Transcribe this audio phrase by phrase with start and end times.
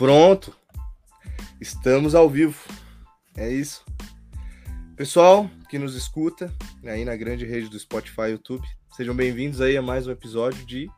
[0.00, 0.56] Pronto.
[1.60, 2.58] Estamos ao vivo.
[3.36, 3.84] É isso.
[4.96, 6.50] Pessoal que nos escuta
[6.86, 8.66] aí na grande rede do Spotify YouTube,
[8.96, 10.88] sejam bem-vindos aí a mais um episódio de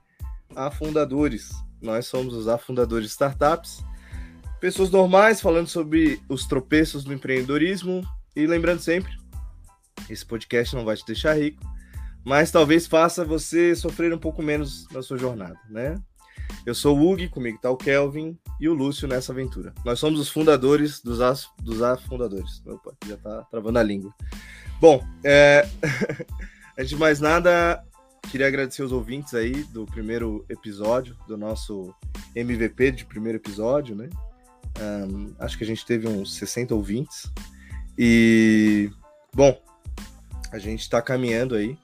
[0.55, 1.51] Afundadores.
[1.81, 3.85] Nós somos os afundadores de startups,
[4.61, 8.07] pessoas normais falando sobre os tropeços do empreendedorismo
[8.37, 9.13] e lembrando sempre,
[10.09, 11.61] esse podcast não vai te deixar rico,
[12.25, 16.01] mas talvez faça você sofrer um pouco menos na sua jornada, né?
[16.65, 19.75] Eu sou o Hugo, comigo está o Kelvin e o Lúcio nessa aventura.
[19.85, 22.63] Nós somos os fundadores dos, as, dos afundadores.
[22.65, 24.15] Opa, já está travando a língua.
[24.81, 25.69] Bom, é...
[26.79, 27.83] antes de mais nada,
[28.31, 31.93] queria agradecer os ouvintes aí do primeiro episódio, do nosso
[32.37, 34.09] MVP de primeiro episódio, né?
[34.81, 37.31] Um, acho que a gente teve uns 60 ouvintes.
[37.99, 38.89] E,
[39.35, 39.61] bom,
[40.53, 41.77] a gente está caminhando aí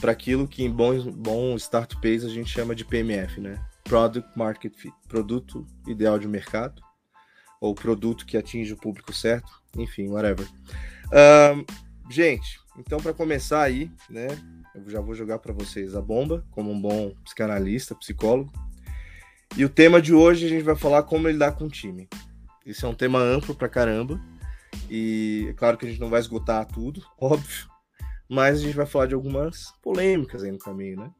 [0.00, 3.58] para aquilo que em bom, bom startup a gente chama de PMF, né?
[3.88, 6.82] Product Market Fit, produto ideal de mercado,
[7.58, 10.46] ou produto que atinge o público certo, enfim, whatever.
[11.10, 11.64] Um,
[12.10, 14.28] gente, então para começar aí, né,
[14.74, 18.52] eu já vou jogar para vocês a bomba, como um bom psicanalista, psicólogo.
[19.56, 22.06] E o tema de hoje a gente vai falar como lidar com o time.
[22.66, 24.20] Isso é um tema amplo pra caramba.
[24.90, 27.66] E é claro que a gente não vai esgotar tudo, óbvio.
[28.28, 31.10] Mas a gente vai falar de algumas polêmicas aí no caminho, né?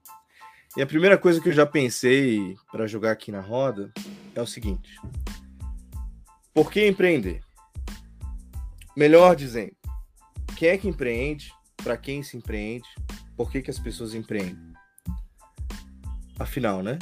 [0.79, 3.93] E a primeira coisa que eu já pensei para jogar aqui na roda
[4.33, 4.95] é o seguinte:
[6.55, 7.41] por que empreender?
[8.97, 9.73] Melhor dizendo,
[10.57, 11.53] quem é que empreende?
[11.79, 12.89] Para quem se empreende?
[13.37, 14.73] Por que, que as pessoas empreendem?
[16.39, 16.97] Afinal, né?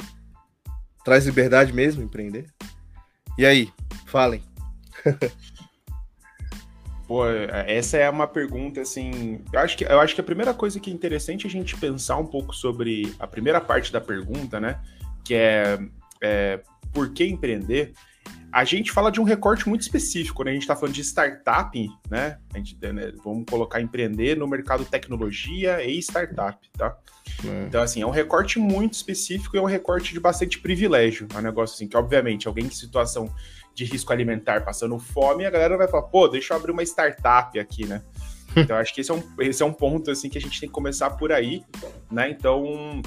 [1.05, 2.51] Traz liberdade mesmo empreender?
[3.37, 3.71] E aí,
[4.07, 4.41] falem.
[7.07, 9.39] Pô, essa é uma pergunta, assim.
[9.53, 12.17] Eu acho, que, eu acho que a primeira coisa que é interessante a gente pensar
[12.17, 14.81] um pouco sobre a primeira parte da pergunta, né?
[15.23, 15.79] Que é,
[16.21, 16.59] é
[16.91, 17.93] por que empreender?
[18.51, 20.51] A gente fala de um recorte muito específico, né?
[20.51, 22.39] A gente está falando de startup, né?
[22.53, 23.13] A gente, né?
[23.23, 26.97] Vamos colocar empreender no mercado tecnologia e startup, tá?
[27.45, 27.67] É.
[27.67, 31.25] Então, assim, é um recorte muito específico e é um recorte de bastante privilégio.
[31.33, 33.33] É um negócio assim que, obviamente, alguém em situação
[33.77, 37.57] de risco alimentar passando fome, a galera vai falar, pô, deixa eu abrir uma startup
[37.59, 38.01] aqui, né?
[38.55, 40.67] Então, acho que esse é um, esse é um ponto, assim, que a gente tem
[40.67, 41.63] que começar por aí,
[42.09, 42.27] né?
[42.31, 43.03] Então,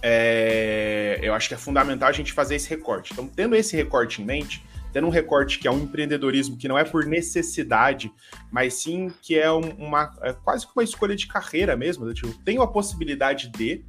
[0.00, 3.12] é, eu acho que é fundamental a gente fazer esse recorte.
[3.12, 6.78] Então, tendo esse recorte em mente, tendo um recorte que é um empreendedorismo que não
[6.78, 8.10] é por necessidade,
[8.50, 12.06] mas sim que é um, uma é quase que uma escolha de carreira mesmo.
[12.06, 13.84] Eu tipo, tenho a possibilidade de,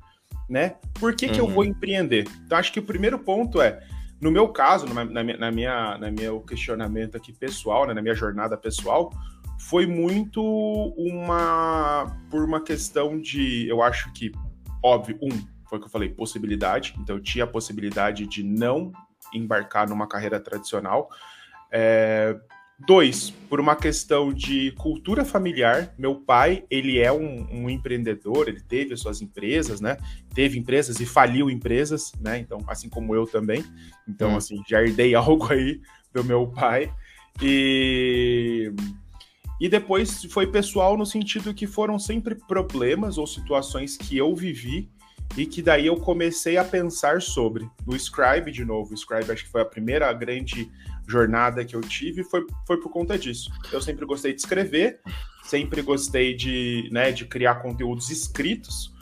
[0.50, 0.76] né?
[1.00, 1.32] Por que, uhum.
[1.32, 1.70] que eu vou uhum.
[1.70, 2.28] empreender?
[2.46, 3.82] Então, acho que o primeiro ponto é
[4.24, 8.58] no meu caso, na, na, minha, na meu questionamento aqui pessoal, né, na minha jornada
[8.58, 9.12] pessoal,
[9.60, 10.42] foi muito
[10.98, 14.32] uma por uma questão de, eu acho que
[14.82, 15.30] óbvio, um,
[15.68, 16.96] foi o que eu falei, possibilidade.
[17.00, 18.92] Então eu tinha a possibilidade de não
[19.34, 21.10] embarcar numa carreira tradicional.
[21.72, 22.38] É,
[22.86, 25.94] Dois, por uma questão de cultura familiar.
[25.98, 29.96] Meu pai, ele é um, um, empreendedor, ele teve as suas empresas, né?
[30.34, 32.40] Teve empresas e faliu empresas, né?
[32.40, 33.64] Então, assim como eu também.
[34.08, 34.38] Então, hum.
[34.38, 35.80] assim, já herdei algo aí
[36.14, 36.92] do meu pai.
[37.42, 38.74] E...
[39.62, 44.90] E depois foi pessoal no sentido que foram sempre problemas ou situações que eu vivi
[45.38, 47.70] e que daí eu comecei a pensar sobre.
[47.86, 50.70] No Scribe, de novo, o Scribe acho que foi a primeira grande
[51.08, 53.52] jornada que eu tive foi, foi por conta disso.
[53.72, 55.00] Eu sempre gostei de escrever,
[55.44, 58.94] sempre gostei de, né, de criar conteúdos escritos,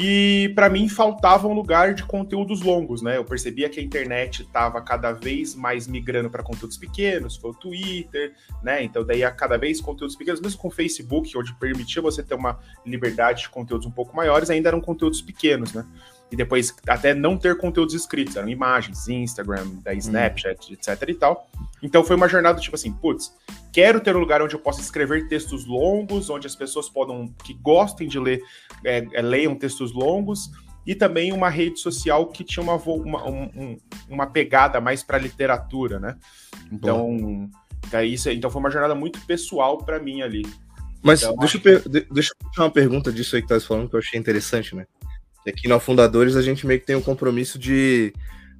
[0.00, 3.16] e para mim faltava um lugar de conteúdos longos, né?
[3.16, 7.54] Eu percebia que a internet estava cada vez mais migrando para conteúdos pequenos, foi o
[7.54, 8.32] Twitter,
[8.62, 8.80] né?
[8.84, 12.36] Então daí a cada vez conteúdos pequenos, mesmo com o Facebook, onde permitia você ter
[12.36, 15.84] uma liberdade de conteúdos um pouco maiores, ainda eram conteúdos pequenos, né?
[16.30, 19.98] E depois até não ter conteúdos escritos, eram imagens, Instagram, da hum.
[19.98, 20.74] Snapchat, hum.
[20.74, 21.48] etc e tal.
[21.82, 23.32] Então foi uma jornada tipo assim, putz,
[23.72, 27.54] quero ter um lugar onde eu possa escrever textos longos, onde as pessoas podem, que
[27.54, 28.40] gostem de ler,
[28.84, 30.50] é, é, leiam textos longos,
[30.86, 33.76] e também uma rede social que tinha uma, uma, um,
[34.08, 36.16] uma pegada mais para literatura, né?
[36.72, 37.48] Então,
[37.92, 40.42] é isso, então foi uma jornada muito pessoal para mim ali.
[41.02, 43.94] Mas então, deixa, eu, deixa eu fazer uma pergunta disso aí que tá falando que
[43.94, 44.86] eu achei interessante, né?
[45.48, 48.12] Aqui no Fundadores a gente meio que tem um compromisso de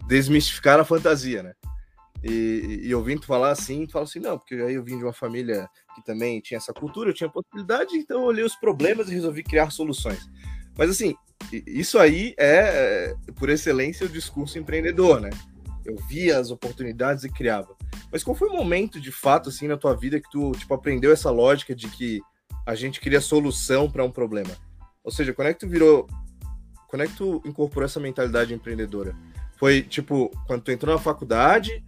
[0.06, 1.52] desmistificar a fantasia, né?
[2.23, 5.69] E, e ouvindo falar assim, falo assim, não, porque aí eu vim de uma família
[5.94, 9.43] que também tinha essa cultura, eu tinha possibilidade, então eu olhei os problemas e resolvi
[9.43, 10.29] criar soluções.
[10.76, 11.14] Mas assim,
[11.67, 15.31] isso aí é, por excelência, o discurso empreendedor, né?
[15.85, 17.75] Eu via as oportunidades e criava.
[18.12, 21.12] Mas qual foi o momento, de fato, assim, na tua vida que tu, tipo, aprendeu
[21.12, 22.20] essa lógica de que
[22.67, 24.55] a gente cria solução para um problema?
[25.02, 26.06] Ou seja, quando é que tu virou
[26.88, 29.14] quando é que tu incorporou essa mentalidade empreendedora?
[29.56, 31.85] Foi, tipo, quando tu entrou na faculdade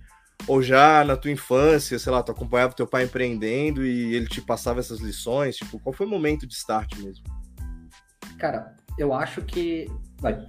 [0.46, 4.40] Ou já na tua infância, sei lá, tu acompanhava teu pai empreendendo e ele te
[4.40, 5.56] passava essas lições?
[5.56, 7.24] Tipo, qual foi o momento de start mesmo?
[8.38, 9.86] Cara, eu acho que,
[10.18, 10.46] vai,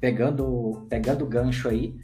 [0.00, 1.94] pegando pegando o gancho aí,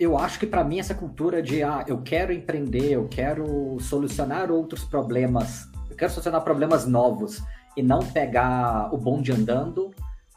[0.00, 4.50] eu acho que para mim essa cultura de ah, eu quero empreender, eu quero solucionar
[4.50, 7.42] outros problemas, eu quero solucionar problemas novos
[7.76, 9.94] e não pegar o bonde andando,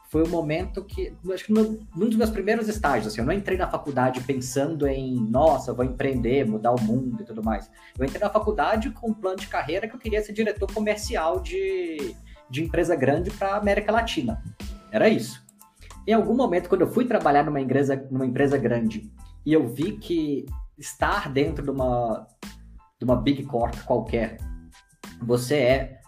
[0.09, 3.57] foi o momento que, acho que num dos meus primeiros estágios, assim, eu não entrei
[3.57, 7.69] na faculdade pensando em, nossa, vou empreender, mudar o mundo e tudo mais.
[7.98, 11.42] Eu entrei na faculdade com um plano de carreira que eu queria ser diretor comercial
[11.42, 12.15] de,
[12.50, 14.42] de empresa grande para América Latina.
[14.92, 15.45] Era isso.
[16.07, 19.12] Em algum momento, quando eu fui trabalhar numa empresa, numa empresa grande
[19.45, 20.45] e eu vi que
[20.77, 22.25] estar dentro de uma,
[22.98, 24.38] de uma Big Corp qualquer,
[25.21, 26.00] você é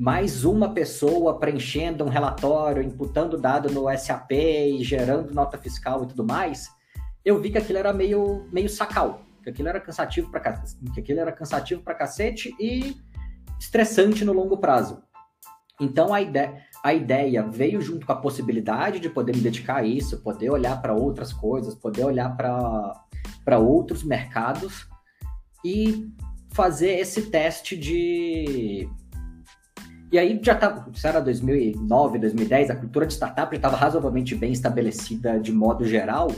[0.00, 6.06] mais uma pessoa preenchendo um relatório, imputando dado no SAP e gerando nota fiscal e
[6.06, 6.70] tudo mais,
[7.22, 10.40] eu vi que aquilo era meio, meio sacal, que aquilo era cansativo para
[10.94, 12.96] que aquilo era cansativo para cacete e
[13.58, 15.02] estressante no longo prazo.
[15.78, 19.84] Então a ideia, a ideia veio junto com a possibilidade de poder me dedicar a
[19.84, 24.88] isso, poder olhar para outras coisas, poder olhar para outros mercados
[25.62, 26.10] e
[26.54, 28.88] fazer esse teste de.
[30.12, 34.34] E aí já estava, isso era 2009, 2010, a cultura de startup já estava razoavelmente
[34.34, 36.32] bem estabelecida de modo geral.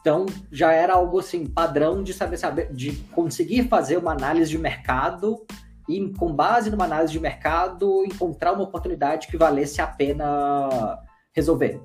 [0.00, 4.58] Então já era algo assim padrão de saber, saber de conseguir fazer uma análise de
[4.58, 5.44] mercado
[5.88, 10.98] e, com base numa análise de mercado, encontrar uma oportunidade que valesse a pena
[11.34, 11.80] resolver.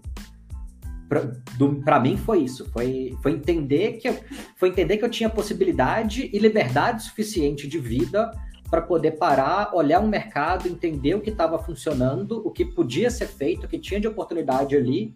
[1.83, 4.19] Para mim foi isso, foi, foi entender que eu,
[4.57, 8.31] foi entender que eu tinha possibilidade e liberdade suficiente de vida
[8.73, 13.27] para poder parar, olhar um mercado, entender o que estava funcionando, o que podia ser
[13.27, 15.13] feito, o que tinha de oportunidade ali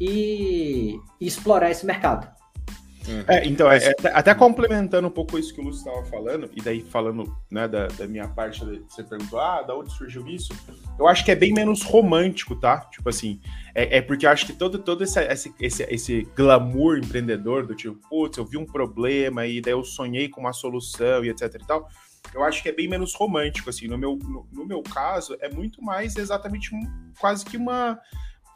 [0.00, 2.28] e, e explorar esse mercado.
[3.06, 3.22] Uhum.
[3.28, 6.60] É, então, é, é, até complementando um pouco isso que o Lúcio estava falando, e
[6.60, 10.52] daí falando né, da, da, minha parte, você perguntou, ah, da onde surgiu isso?
[10.98, 12.80] Eu acho que é bem menos romântico, tá?
[12.90, 13.40] Tipo assim,
[13.76, 17.76] é, é porque eu acho que todo, todo esse, esse, esse, esse glamour empreendedor, do
[17.76, 21.54] tipo, putz, eu vi um problema e daí eu sonhei com uma solução e etc
[21.54, 21.88] e tal,
[22.34, 25.48] eu acho que é bem menos romântico, assim, no meu, no, no meu caso, é
[25.48, 26.80] muito mais exatamente um,
[27.18, 28.00] quase que uma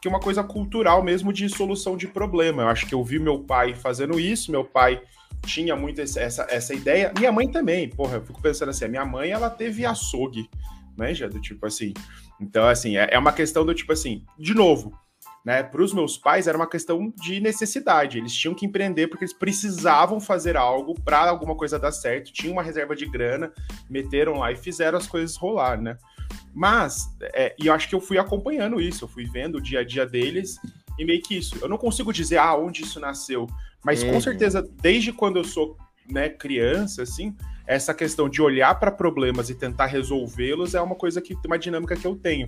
[0.01, 2.63] que uma coisa cultural mesmo de solução de problema.
[2.63, 5.01] Eu acho que eu vi meu pai fazendo isso, meu pai
[5.45, 7.13] tinha muito essa, essa ideia.
[7.17, 10.49] Minha mãe também, porra, eu fico pensando assim, a minha mãe, ela teve açougue,
[10.97, 11.93] né, já do tipo assim.
[12.37, 14.93] Então, assim, é, é uma questão do tipo assim, de novo,
[15.45, 18.17] né, para os meus pais era uma questão de necessidade.
[18.17, 22.31] Eles tinham que empreender porque eles precisavam fazer algo para alguma coisa dar certo.
[22.31, 23.51] Tinham uma reserva de grana,
[23.89, 25.97] meteram lá e fizeram as coisas rolar, né?
[26.53, 29.81] Mas, é, e eu acho que eu fui acompanhando isso, eu fui vendo o dia
[29.81, 30.57] a dia deles
[30.97, 31.57] e meio que isso.
[31.61, 33.47] Eu não consigo dizer, ah, onde isso nasceu,
[33.83, 34.13] mas uhum.
[34.13, 35.75] com certeza, desde quando eu sou
[36.09, 37.35] né, criança, assim,
[37.65, 41.95] essa questão de olhar para problemas e tentar resolvê-los é uma coisa que, uma dinâmica
[41.95, 42.47] que eu tenho.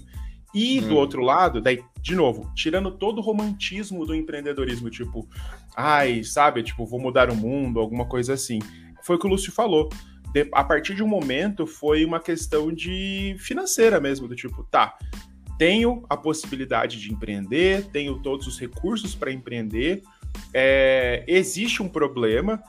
[0.55, 0.95] E do uhum.
[0.95, 5.27] outro lado, daí, de novo, tirando todo o romantismo do empreendedorismo, tipo,
[5.75, 8.59] ai, sabe, tipo, vou mudar o mundo, alguma coisa assim.
[9.03, 9.89] Foi o que o Lúcio falou
[10.35, 14.97] de, a partir de um momento foi uma questão de financeira mesmo, do tipo, tá,
[15.57, 20.03] tenho a possibilidade de empreender, tenho todos os recursos para empreender,
[20.53, 22.61] é, existe um problema,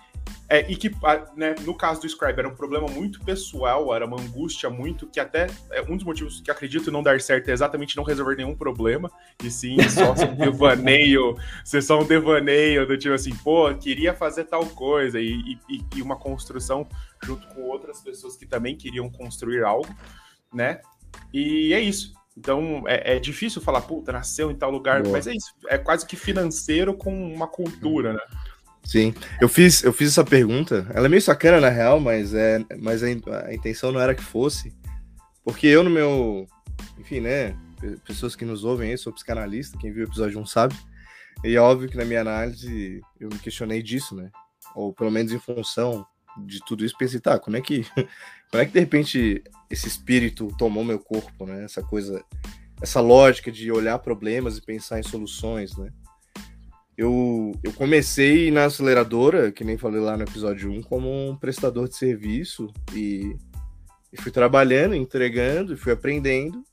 [0.49, 0.91] é, e que,
[1.37, 5.19] né, no caso do Scribe, era um problema muito pessoal, era uma angústia muito, que
[5.19, 8.55] até é um dos motivos que acredito não dar certo é exatamente não resolver nenhum
[8.55, 9.11] problema,
[9.43, 14.15] e sim só ser um devaneio, ser só um devaneio do tipo assim, pô, queria
[14.15, 16.87] fazer tal coisa, e, e, e uma construção
[17.23, 19.89] junto com outras pessoas que também queriam construir algo,
[20.55, 20.81] né?
[21.33, 22.15] E é isso.
[22.37, 25.15] Então é, é difícil falar, puta, nasceu em tal lugar, Boa.
[25.15, 25.53] mas é isso.
[25.69, 28.21] É quase que financeiro com uma cultura, né?
[28.87, 30.87] Sim, eu fiz, eu fiz essa pergunta.
[30.95, 33.11] Ela é meio sacana na real, mas é, mas a,
[33.53, 34.73] intenção não era que fosse,
[35.45, 36.47] porque eu no meu,
[36.99, 37.57] enfim, né?
[38.07, 40.77] Pessoas que nos ouvem aí, sou psicanalista, quem viu o episódio 1 sabe.
[41.45, 44.31] E é óbvio que na minha análise eu me questionei disso, né?
[44.75, 46.07] Ou pelo menos em função
[46.45, 47.85] de tudo isso, pensei, tá, como é que,
[48.51, 51.65] como é que de repente esse espírito tomou meu corpo, né?
[51.65, 52.25] Essa coisa,
[52.81, 55.91] essa lógica de olhar problemas e pensar em soluções, né?
[56.97, 61.89] Eu, eu comecei na aceleradora, que nem falei lá no episódio 1, como um prestador
[61.89, 63.37] de serviço e,
[64.13, 66.65] e fui trabalhando, entregando fui aprendendo.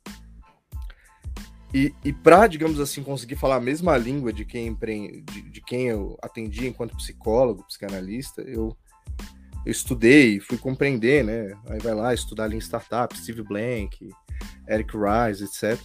[1.74, 5.24] E, e para, digamos assim, conseguir falar a mesma língua de quem, empre...
[5.24, 8.78] de, de quem eu atendia enquanto psicólogo, psicanalista, eu
[9.66, 11.58] eu estudei, fui compreender, né?
[11.70, 14.10] Aí vai lá estudar ali em startup, Steve Blank,
[14.68, 15.80] Eric Rice, etc.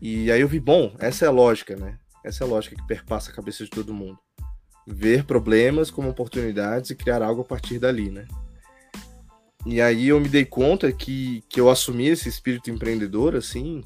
[0.00, 1.98] E aí eu vi, bom, essa é a lógica, né?
[2.24, 4.18] Essa é a lógica que perpassa a cabeça de todo mundo.
[4.84, 8.26] ver problemas como oportunidades e criar algo a partir dali, né?
[9.64, 13.84] E aí eu me dei conta que, que eu assumi esse espírito empreendedor, assim,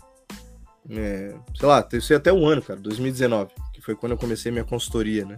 [0.89, 4.65] é, sei lá, sei até um ano, cara, 2019, que foi quando eu comecei minha
[4.65, 5.37] consultoria, né?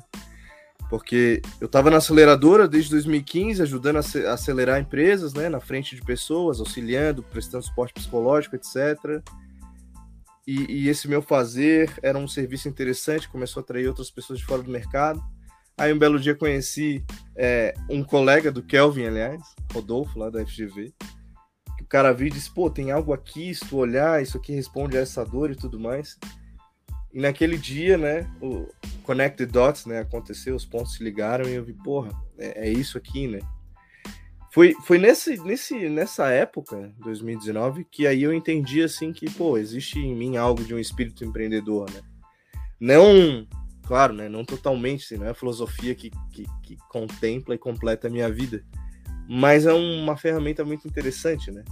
[0.89, 6.03] Porque eu estava na aceleradora desde 2015, ajudando a acelerar empresas, né, na frente de
[6.03, 9.23] pessoas, auxiliando, prestando suporte psicológico, etc.
[10.49, 14.47] E, e, esse meu fazer era um serviço interessante, começou a atrair outras pessoas de
[14.47, 15.23] fora do mercado.
[15.77, 17.05] Aí um belo dia conheci
[17.37, 20.95] é, um colega do Kelvin, aliás, Rodolfo, lá da FGV.
[21.77, 24.55] Que o cara viu e disse, pô, tem algo aqui, se tu olhar, isso aqui
[24.55, 26.19] responde a essa dor e tudo mais.
[27.13, 28.69] E naquele dia, né, o
[29.03, 32.73] Connect the Dots, né, aconteceu, os pontos se ligaram e eu vi, porra, é, é
[32.73, 33.41] isso aqui, né.
[34.51, 39.99] Foi, foi nesse, nesse, nessa época, 2019, que aí eu entendi assim que, pô, existe
[39.99, 42.01] em mim algo de um espírito empreendedor, né?
[42.81, 43.47] Não,
[43.87, 44.29] claro, né?
[44.29, 48.31] Não totalmente, assim, não é a filosofia que, que, que contempla e completa a minha
[48.31, 48.65] vida.
[49.29, 51.63] Mas é uma ferramenta muito interessante, né?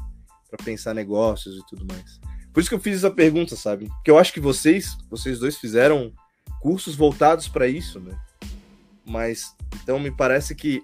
[0.51, 2.21] Para pensar negócios e tudo mais.
[2.53, 3.87] Por isso que eu fiz essa pergunta, sabe?
[3.87, 6.13] Porque eu acho que vocês, vocês dois fizeram
[6.61, 8.19] cursos voltados para isso, né?
[9.07, 10.83] Mas então me parece que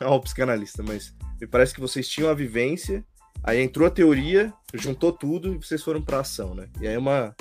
[0.00, 3.04] não o psicanalista, mas me parece que vocês tinham a vivência,
[3.42, 6.68] aí entrou a teoria, juntou tudo e vocês foram para ação, né?
[6.80, 7.34] E aí é uma,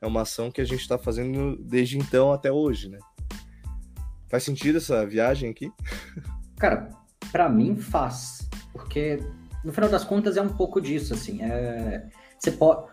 [0.00, 2.98] é uma ação que a gente está fazendo desde então até hoje, né?
[4.28, 5.70] Faz sentido essa viagem aqui?
[6.58, 6.90] Cara,
[7.32, 9.18] para mim faz, porque
[9.64, 11.42] no final das contas é um pouco disso, assim.
[11.42, 12.06] É,
[12.38, 12.90] você pode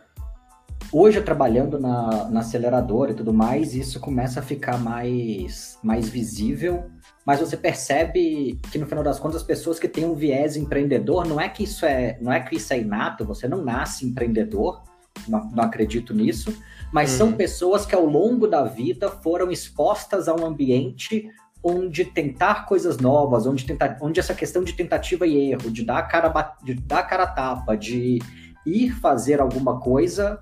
[0.91, 6.89] hoje trabalhando na, na aceleradora e tudo mais, isso começa a ficar mais, mais visível
[7.27, 11.27] mas você percebe que no final das contas as pessoas que têm um viés empreendedor,
[11.27, 14.81] não é que isso é, não é que isso é inato, você não nasce empreendedor,
[15.27, 16.57] não, não acredito nisso,
[16.89, 17.17] mas uhum.
[17.17, 21.29] são pessoas que ao longo da vida foram expostas a um ambiente
[21.61, 26.03] onde tentar coisas novas, onde, tentar, onde essa questão de tentativa e erro, de dar
[26.03, 26.31] cara,
[26.63, 28.19] de dar cara a tapa, de
[28.65, 30.39] ir fazer alguma coisa,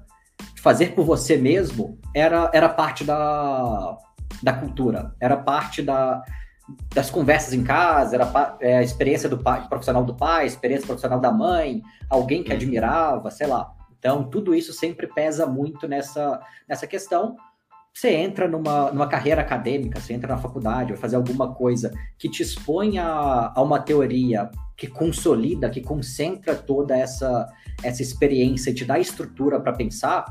[0.62, 3.98] fazer por você mesmo, era, era parte da,
[4.44, 6.22] da cultura, era parte da,
[6.93, 11.19] das conversas em casa, era é, a experiência do pai, profissional do pai, experiência profissional
[11.19, 12.55] da mãe, alguém que uhum.
[12.55, 13.72] admirava, sei lá.
[14.00, 17.36] Então, tudo isso sempre pesa muito nessa, nessa questão.
[17.93, 22.29] Você entra numa, numa carreira acadêmica, você entra na faculdade, vai fazer alguma coisa que
[22.29, 27.48] te expõe a, a uma teoria que consolida, que concentra toda essa,
[27.81, 30.25] essa experiência e te dá estrutura para pensar,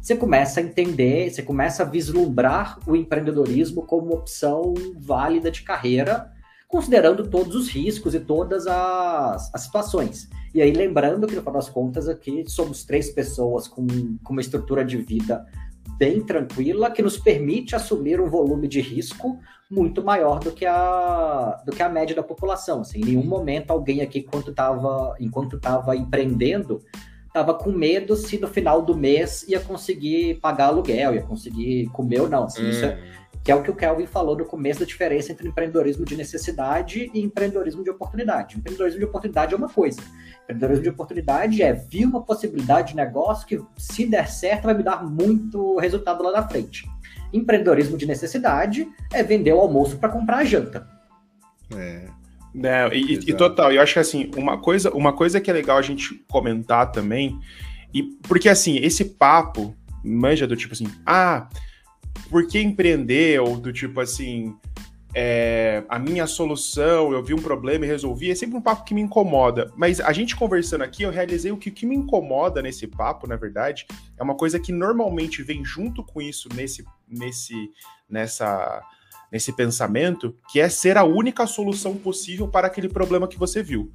[0.00, 6.32] você começa a entender, você começa a vislumbrar o empreendedorismo como opção válida de carreira,
[6.66, 10.28] considerando todos os riscos e todas as, as situações.
[10.54, 13.86] E aí, lembrando que, no final das contas, aqui somos três pessoas com,
[14.22, 15.46] com uma estrutura de vida
[15.98, 19.38] bem tranquila, que nos permite assumir um volume de risco
[19.70, 22.80] muito maior do que a, do que a média da população.
[22.80, 26.82] Assim, em nenhum momento alguém aqui, enquanto estava enquanto tava empreendendo,
[27.32, 32.20] tava com medo se no final do mês ia conseguir pagar aluguel, ia conseguir comer
[32.20, 32.44] ou não.
[32.44, 32.70] Assim, hum.
[32.70, 33.38] isso é, hum.
[33.42, 37.10] que é o que o Kelvin falou no começo da diferença entre empreendedorismo de necessidade
[37.14, 38.58] e empreendedorismo de oportunidade.
[38.58, 40.00] Empreendedorismo de oportunidade é uma coisa.
[40.42, 44.82] Empreendedorismo de oportunidade é vir uma possibilidade de negócio que, se der certo, vai me
[44.82, 46.88] dar muito resultado lá na frente.
[47.32, 50.88] Empreendedorismo de necessidade é vender o almoço para comprar a janta.
[51.76, 52.19] É.
[52.62, 55.78] É, e, e, total, eu acho que assim, uma coisa, uma coisa que é legal
[55.78, 57.38] a gente comentar também,
[57.94, 61.48] e porque assim, esse papo, manja do tipo assim, ah,
[62.28, 63.40] por que empreender?
[63.40, 64.54] Ou do tipo assim,
[65.14, 68.94] é, a minha solução, eu vi um problema e resolvi, é sempre um papo que
[68.94, 69.72] me incomoda.
[69.76, 73.26] Mas a gente conversando aqui, eu realizei o que, o que me incomoda nesse papo,
[73.26, 77.70] na verdade, é uma coisa que normalmente vem junto com isso nesse, nesse,
[78.08, 78.82] nessa
[79.30, 83.92] nesse pensamento, que é ser a única solução possível para aquele problema que você viu.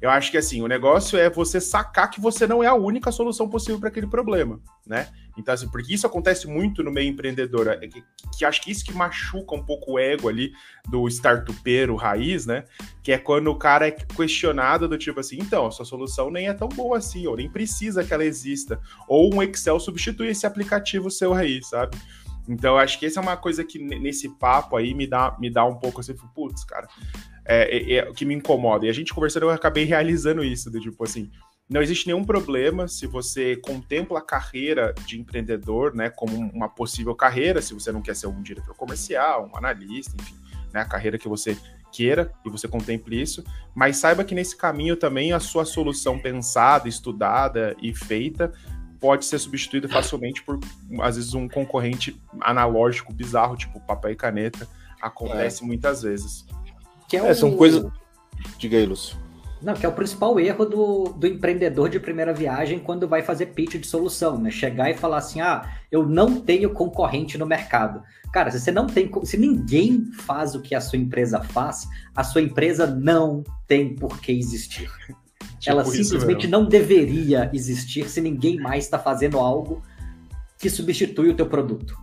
[0.00, 3.12] Eu acho que assim, o negócio é você sacar que você não é a única
[3.12, 5.08] solução possível para aquele problema, né?
[5.38, 8.04] Então, assim, porque isso acontece muito no meio empreendedor, é que,
[8.36, 10.52] que acho que isso que machuca um pouco o ego ali
[10.88, 12.64] do startupeiro raiz, né?
[13.02, 16.48] Que é quando o cara é questionado do tipo assim, então, a sua solução nem
[16.48, 20.46] é tão boa assim, ou nem precisa que ela exista, ou um Excel substitui esse
[20.46, 21.96] aplicativo seu raiz, sabe?
[22.48, 25.64] Então, acho que essa é uma coisa que nesse papo aí me dá, me dá
[25.64, 26.88] um pouco assim, putz, cara,
[27.44, 28.86] é, é, é, que me incomoda.
[28.86, 31.30] E a gente conversando, eu acabei realizando isso, do tipo assim,
[31.68, 37.14] não existe nenhum problema se você contempla a carreira de empreendedor, né, como uma possível
[37.14, 40.34] carreira, se você não quer ser um diretor comercial, um analista, enfim,
[40.72, 41.56] né, a carreira que você
[41.92, 43.44] queira e você contemple isso,
[43.74, 48.52] mas saiba que nesse caminho também a sua solução pensada, estudada e feita
[49.02, 50.58] pode ser substituído facilmente por,
[51.00, 54.66] às vezes, um concorrente analógico bizarro, tipo papel e caneta,
[55.02, 55.66] Acontece é.
[55.66, 56.46] muitas vezes.
[57.08, 57.84] Que é, é são coisas.
[58.56, 59.20] Diga aí, Lúcio.
[59.60, 63.46] Não, que é o principal erro do, do empreendedor de primeira viagem quando vai fazer
[63.46, 64.50] pitch de solução, né?
[64.50, 68.02] Chegar e falar assim: ah, eu não tenho concorrente no mercado.
[68.32, 69.10] Cara, se você não tem.
[69.24, 74.20] Se ninguém faz o que a sua empresa faz, a sua empresa não tem por
[74.20, 74.90] que existir.
[75.62, 79.80] Tipo Ela simplesmente não deveria existir se ninguém mais está fazendo algo
[80.58, 81.96] que substitui o teu produto.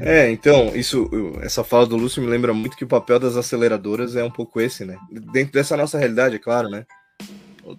[0.00, 1.10] É, então, isso,
[1.42, 4.58] essa fala do Lúcio me lembra muito que o papel das aceleradoras é um pouco
[4.58, 4.96] esse, né?
[5.30, 6.86] Dentro dessa nossa realidade, é claro, né?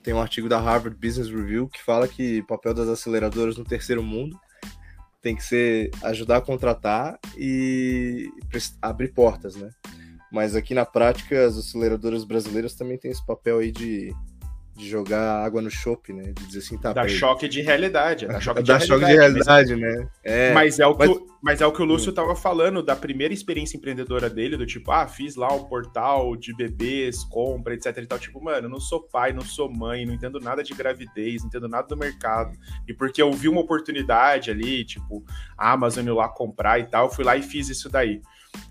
[0.04, 3.64] Tem um artigo da Harvard Business Review que fala que o papel das aceleradoras no
[3.64, 4.40] terceiro mundo
[5.24, 8.30] tem que ser ajudar a contratar e
[8.80, 9.72] abrir portas, né?
[10.32, 14.14] Mas aqui na prática, as aceleradoras brasileiras também têm esse papel aí de
[14.78, 16.32] de jogar água no chope, né?
[16.34, 16.94] De dizer assim, tá.
[16.94, 18.28] Da choque de realidade.
[18.28, 20.10] Da choque, de, realidade, choque de realidade, mas, né?
[20.24, 21.10] É, mas, é o mas...
[21.10, 22.14] Que, mas é o que o Lúcio hum.
[22.14, 26.56] tava falando da primeira experiência empreendedora dele, do tipo, ah, fiz lá o portal de
[26.56, 28.20] bebês, compra, etc e tal.
[28.20, 31.68] Tipo, mano, não sou pai, não sou mãe, não entendo nada de gravidez, não entendo
[31.68, 32.56] nada do mercado.
[32.88, 35.26] E porque eu vi uma oportunidade ali, tipo,
[35.58, 38.22] a Amazon ir lá comprar e tal, fui lá e fiz isso daí.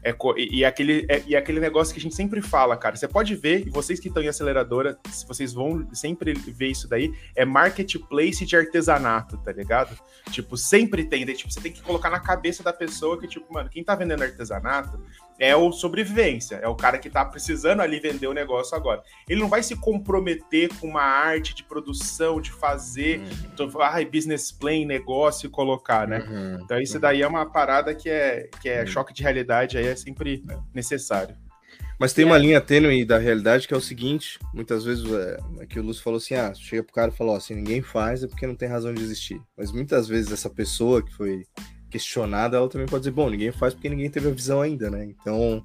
[0.02, 2.96] É, e, e, aquele, é, e aquele negócio que a gente sempre fala, cara.
[2.96, 7.12] Você pode ver, e vocês que estão em aceleradora, vocês vão sempre ver isso daí,
[7.34, 9.96] é marketplace de artesanato, tá ligado?
[10.30, 11.24] Tipo, sempre tem.
[11.24, 13.94] Daí, tipo, você tem que colocar na cabeça da pessoa que, tipo, mano, quem tá
[13.94, 15.00] vendendo artesanato
[15.38, 19.02] é o sobrevivência, é o cara que tá precisando ali vender o negócio agora.
[19.28, 23.20] Ele não vai se comprometer com uma arte de produção, de fazer,
[23.58, 23.80] uhum.
[23.80, 26.18] ai, business plan, negócio e colocar, né?
[26.18, 26.60] Uhum.
[26.62, 28.86] Então isso daí é uma parada que é, que é uhum.
[28.86, 30.42] choque de realidade, aí é sempre
[30.74, 31.36] necessário.
[31.98, 32.26] Mas tem é.
[32.26, 35.82] uma linha tênue da realidade que é o seguinte: muitas vezes é, é que o
[35.82, 38.54] Lúcio falou assim: ah, chega pro cara e falou, assim, ninguém faz é porque não
[38.54, 39.40] tem razão de existir.
[39.56, 41.44] Mas muitas vezes essa pessoa que foi
[41.96, 45.04] questionada, ela também pode dizer, bom, ninguém faz porque ninguém teve a visão ainda, né?
[45.04, 45.62] Então,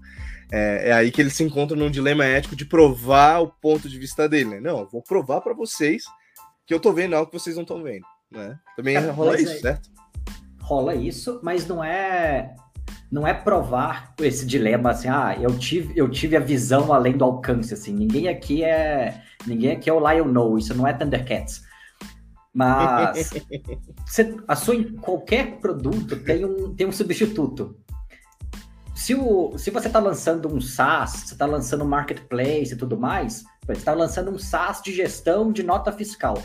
[0.51, 3.99] é, é aí que ele se encontra num dilema ético de provar o ponto de
[3.99, 4.59] vista dele, né?
[4.59, 6.03] Não, eu vou provar para vocês
[6.65, 8.57] que eu tô vendo algo que vocês não estão vendo, né?
[8.75, 9.89] Também é, rola isso, é, certo?
[10.61, 12.55] Rola isso, mas não é
[13.11, 17.25] não é provar esse dilema assim, ah, eu tive, eu tive a visão além do
[17.25, 21.61] alcance, assim, ninguém aqui é ninguém aqui é o Lion No, isso não é Thundercats.
[22.53, 23.31] Mas
[24.05, 27.77] você, a sua, qualquer produto tem um, tem um substituto.
[28.93, 32.99] Se, o, se você está lançando um SaaS, você está lançando um marketplace e tudo
[32.99, 36.37] mais, você está lançando um SaaS de gestão de nota fiscal.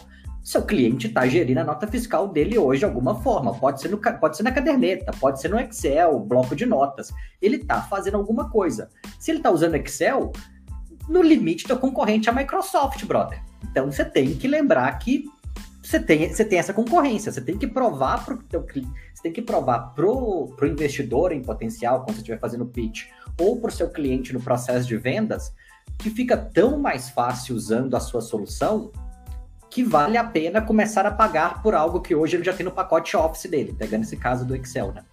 [0.43, 3.53] Seu cliente está gerindo a nota fiscal dele hoje de alguma forma.
[3.53, 7.13] Pode ser, no, pode ser na caderneta, pode ser no Excel, bloco de notas.
[7.43, 8.89] Ele está fazendo alguma coisa.
[9.19, 10.31] Se ele está usando Excel,
[11.09, 13.43] no limite, teu concorrente é a Microsoft, brother.
[13.71, 15.25] Então você tem que lembrar que
[15.87, 19.23] você tem, você tem essa concorrência, você tem que provar para o teu cliente, você
[19.23, 23.05] tem que provar pro, pro investidor em potencial, quando você estiver fazendo pitch,
[23.41, 25.55] ou para o seu cliente no processo de vendas,
[25.97, 28.91] que fica tão mais fácil usando a sua solução
[29.71, 32.73] que vale a pena começar a pagar por algo que hoje ele já tem no
[32.73, 35.05] pacote Office dele, pegando esse caso do Excel, né?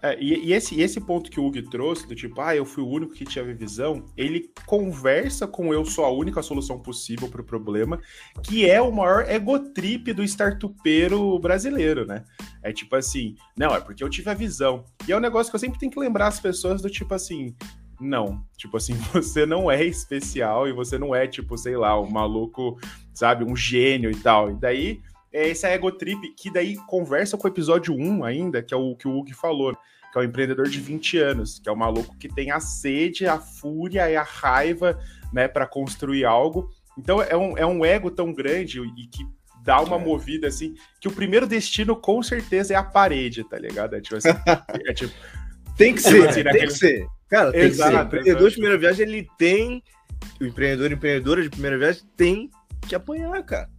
[0.00, 2.84] É, e, e, esse, esse ponto que o Hugo trouxe, do tipo, ah, eu fui
[2.84, 7.40] o único que tinha visão, ele conversa com eu sou a única solução possível para
[7.40, 8.00] o problema,
[8.42, 12.24] que é o maior egotrip do startupeiro brasileiro, né?
[12.62, 14.84] É tipo assim, não, é porque eu tive a visão.
[15.06, 17.56] E é um negócio que eu sempre tenho que lembrar as pessoas do tipo assim,
[18.00, 18.44] não.
[18.56, 22.78] Tipo assim, você não é especial e você não é, tipo, sei lá, um maluco,
[23.12, 24.50] sabe, um gênio e tal.
[24.50, 25.00] E daí
[25.32, 28.94] é esse ego trip que daí conversa com o episódio 1 ainda, que é o
[28.96, 29.76] que o Hugo falou,
[30.12, 33.26] que é o empreendedor de 20 anos, que é o maluco que tem a sede,
[33.26, 34.98] a fúria e a raiva,
[35.32, 36.70] né, para construir algo.
[36.96, 39.26] Então é um, é um ego tão grande e que
[39.62, 40.04] dá uma é.
[40.04, 43.94] movida assim, que o primeiro destino com certeza é a parede, tá ligado?
[43.94, 44.28] É tipo assim,
[44.86, 45.12] é tipo
[45.78, 47.06] tem que ser, assim, tem que ser.
[47.28, 48.02] Cara, tem exato, que ser.
[48.02, 49.82] O empreendedor de primeira viagem, ele tem.
[50.40, 52.50] O empreendedor e empreendedora de primeira viagem tem
[52.86, 53.70] que apanhar, cara.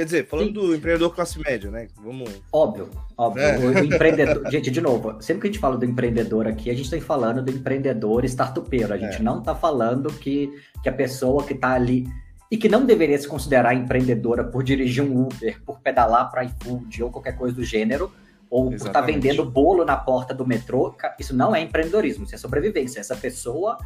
[0.00, 0.52] Quer dizer, falando Sim.
[0.54, 1.86] do empreendedor classe média, né?
[2.02, 2.30] Vamos.
[2.50, 3.42] Óbvio, óbvio.
[3.42, 3.58] É.
[3.58, 4.42] O, empreendedor.
[4.50, 7.42] gente, de novo, sempre que a gente fala do empreendedor aqui, a gente está falando
[7.42, 8.94] do empreendedor startupeiro.
[8.94, 9.22] A gente é.
[9.22, 10.50] não está falando que,
[10.82, 12.08] que a pessoa que está ali
[12.50, 17.02] e que não deveria se considerar empreendedora por dirigir um Uber, por pedalar para iFood
[17.02, 18.10] ou qualquer coisa do gênero,
[18.48, 18.78] ou Exatamente.
[18.78, 22.38] por estar tá vendendo bolo na porta do metrô, isso não é empreendedorismo, isso é
[22.38, 23.00] sobrevivência.
[23.00, 23.76] Essa pessoa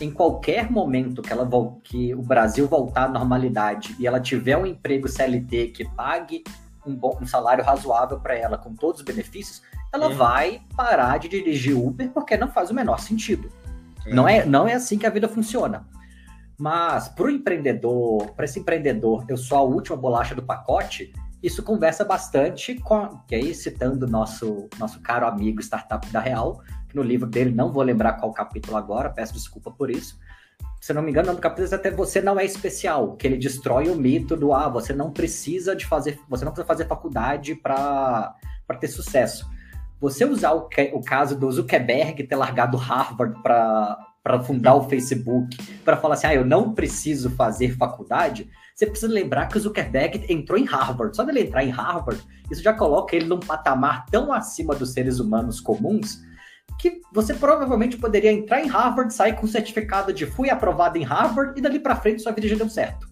[0.00, 1.48] em qualquer momento que, ela,
[1.82, 6.44] que o Brasil voltar à normalidade e ela tiver um emprego CLT que pague
[6.86, 10.16] um, bom, um salário razoável para ela com todos os benefícios, ela uhum.
[10.16, 13.50] vai parar de dirigir Uber porque não faz o menor sentido.
[14.06, 14.14] Uhum.
[14.14, 15.86] Não, é, não é assim que a vida funciona.
[16.58, 21.62] Mas para o empreendedor, para esse empreendedor, eu sou a última bolacha do pacote, isso
[21.62, 26.60] conversa bastante com, que aí citando nosso nosso caro amigo startup da Real,
[26.96, 30.18] no livro dele, não vou lembrar qual capítulo agora, peço desculpa por isso.
[30.80, 33.96] Se não me engano, no capítulo até você não é especial, que ele destrói o
[33.96, 38.34] mito do ah, você não precisa de fazer, você não precisa fazer faculdade para
[38.80, 39.46] ter sucesso.
[40.00, 45.98] Você usar o, o caso do Zuckerberg ter largado Harvard para fundar o Facebook, para
[45.98, 50.58] falar assim, ah, eu não preciso fazer faculdade, você precisa lembrar que o Zuckerberg entrou
[50.58, 51.14] em Harvard.
[51.14, 55.20] Só dele entrar em Harvard, isso já coloca ele num patamar tão acima dos seres
[55.20, 56.22] humanos comuns
[56.80, 61.02] que você provavelmente poderia entrar em Harvard, sair com o certificado de fui aprovado em
[61.02, 63.10] Harvard e dali para frente sua vida já deu certo.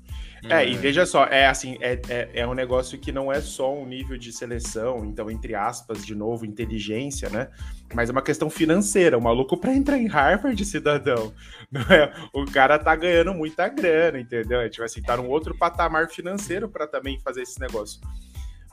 [0.48, 3.74] É, e veja só, é assim, é, é, é, um negócio que não é só
[3.74, 7.48] um nível de seleção, então, entre aspas, de novo, inteligência, né?
[7.92, 9.18] Mas é uma questão financeira.
[9.18, 11.33] O maluco para entrar em Harvard, cidadão,
[11.70, 12.12] não é?
[12.33, 14.68] O cara tá ganhando muita grana, entendeu?
[14.70, 18.00] Tipo assim, tá num outro patamar financeiro para também fazer esse negócio.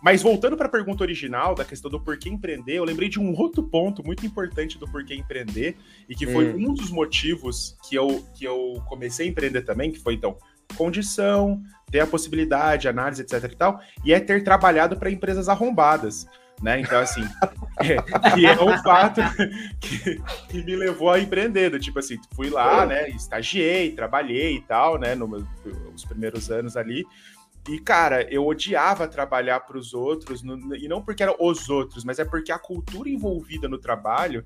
[0.06, 3.36] Mas voltando para a pergunta original, da questão do porquê empreender, eu lembrei de um
[3.36, 5.76] outro ponto muito importante do porquê empreender,
[6.08, 6.70] e que foi hum.
[6.70, 10.38] um dos motivos que eu, que eu comecei a empreender também, que foi, então,
[10.78, 16.28] condição, ter a possibilidade, análise, etc e tal, e é ter trabalhado para empresas arrombadas,
[16.62, 16.82] né?
[16.82, 17.24] Então, assim,
[17.82, 17.96] é,
[18.32, 19.22] que é um fato
[19.82, 24.62] que, que, me levou a empreender, do, tipo assim, fui lá, né, estagiei, trabalhei e
[24.62, 27.08] tal, né, nos primeiros anos ali,
[27.68, 32.04] e, cara, eu odiava trabalhar para os outros, no, e não porque eram os outros,
[32.04, 34.46] mas é porque a cultura envolvida no trabalho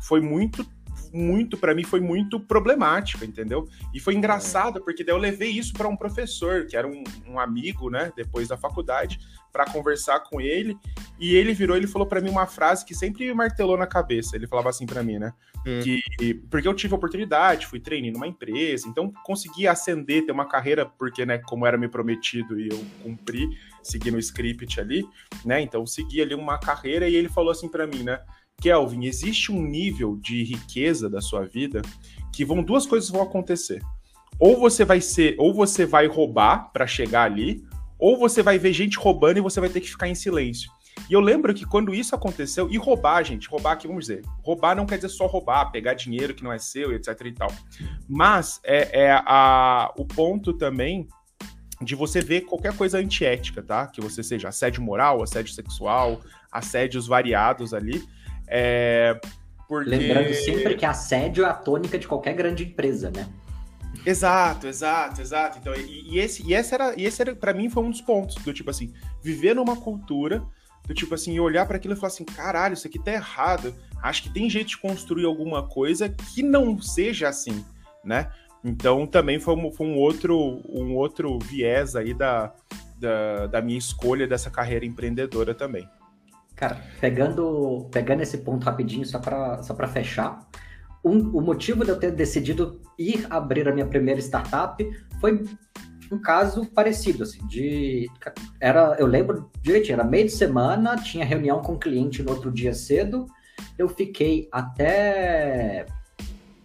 [0.00, 0.64] foi muito
[1.12, 3.68] muito, para mim, foi muito problemática, entendeu?
[3.92, 7.38] E foi engraçado, porque daí eu levei isso para um professor, que era um, um,
[7.38, 9.18] amigo, né, depois da faculdade,
[9.52, 10.76] para conversar com ele,
[11.18, 14.36] e ele virou, ele falou para mim uma frase que sempre me martelou na cabeça.
[14.36, 15.32] Ele falava assim para mim, né?
[15.66, 15.80] Hum.
[15.82, 20.86] Que, porque eu tive oportunidade, fui treinar numa empresa, então consegui ascender, ter uma carreira,
[20.86, 23.48] porque, né, como era me prometido e eu cumpri,
[23.82, 25.06] segui no script ali,
[25.44, 25.60] né?
[25.60, 28.20] Então segui ali uma carreira e ele falou assim para mim, né?
[28.60, 31.82] Kelvin, existe um nível de riqueza da sua vida
[32.32, 33.82] que vão duas coisas vão acontecer.
[34.38, 37.64] Ou você vai ser, ou você vai roubar para chegar ali,
[37.98, 40.70] ou você vai ver gente roubando e você vai ter que ficar em silêncio.
[41.08, 44.74] E eu lembro que quando isso aconteceu, e roubar, gente, roubar aqui, vamos dizer, roubar
[44.74, 47.52] não quer dizer só roubar, pegar dinheiro que não é seu, etc e tal.
[48.08, 51.08] Mas é, é a, o ponto também
[51.82, 53.86] de você ver qualquer coisa antiética, tá?
[53.86, 56.20] Que você seja assédio moral, assédio sexual,
[56.52, 58.04] assédios variados ali.
[58.50, 59.18] É,
[59.68, 59.88] porque...
[59.90, 63.28] Lembrando sempre que assédio é a tônica de qualquer grande empresa, né?
[64.04, 65.58] Exato, exato, exato.
[65.58, 68.00] Então, e, e esse, e esse era, e esse era para mim foi um dos
[68.00, 70.42] pontos do tipo assim, viver numa cultura
[70.86, 73.74] do tipo assim, olhar para aquilo e falar assim, caralho, isso aqui tá errado.
[74.02, 77.64] Acho que tem jeito de construir alguma coisa que não seja assim,
[78.04, 78.30] né?
[78.64, 82.52] Então também foi um, foi um outro um outro viés aí da,
[82.98, 85.88] da, da minha escolha dessa carreira empreendedora também.
[86.60, 90.46] Cara, pegando, pegando esse ponto rapidinho, só para só fechar,
[91.02, 94.86] um, o motivo de eu ter decidido ir abrir a minha primeira startup
[95.18, 95.42] foi
[96.12, 98.10] um caso parecido, assim, de...
[98.60, 102.52] Era, eu lembro direitinho, era meio de semana, tinha reunião com o cliente no outro
[102.52, 103.24] dia cedo,
[103.78, 105.86] eu fiquei até...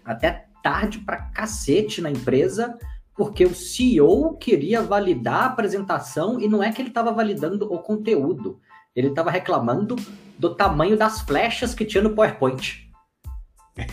[0.03, 2.77] até tarde pra cacete na empresa,
[3.15, 7.79] porque o CEO queria validar a apresentação e não é que ele estava validando o
[7.79, 8.59] conteúdo,
[8.95, 9.95] ele estava reclamando
[10.39, 12.85] do tamanho das flechas que tinha no PowerPoint.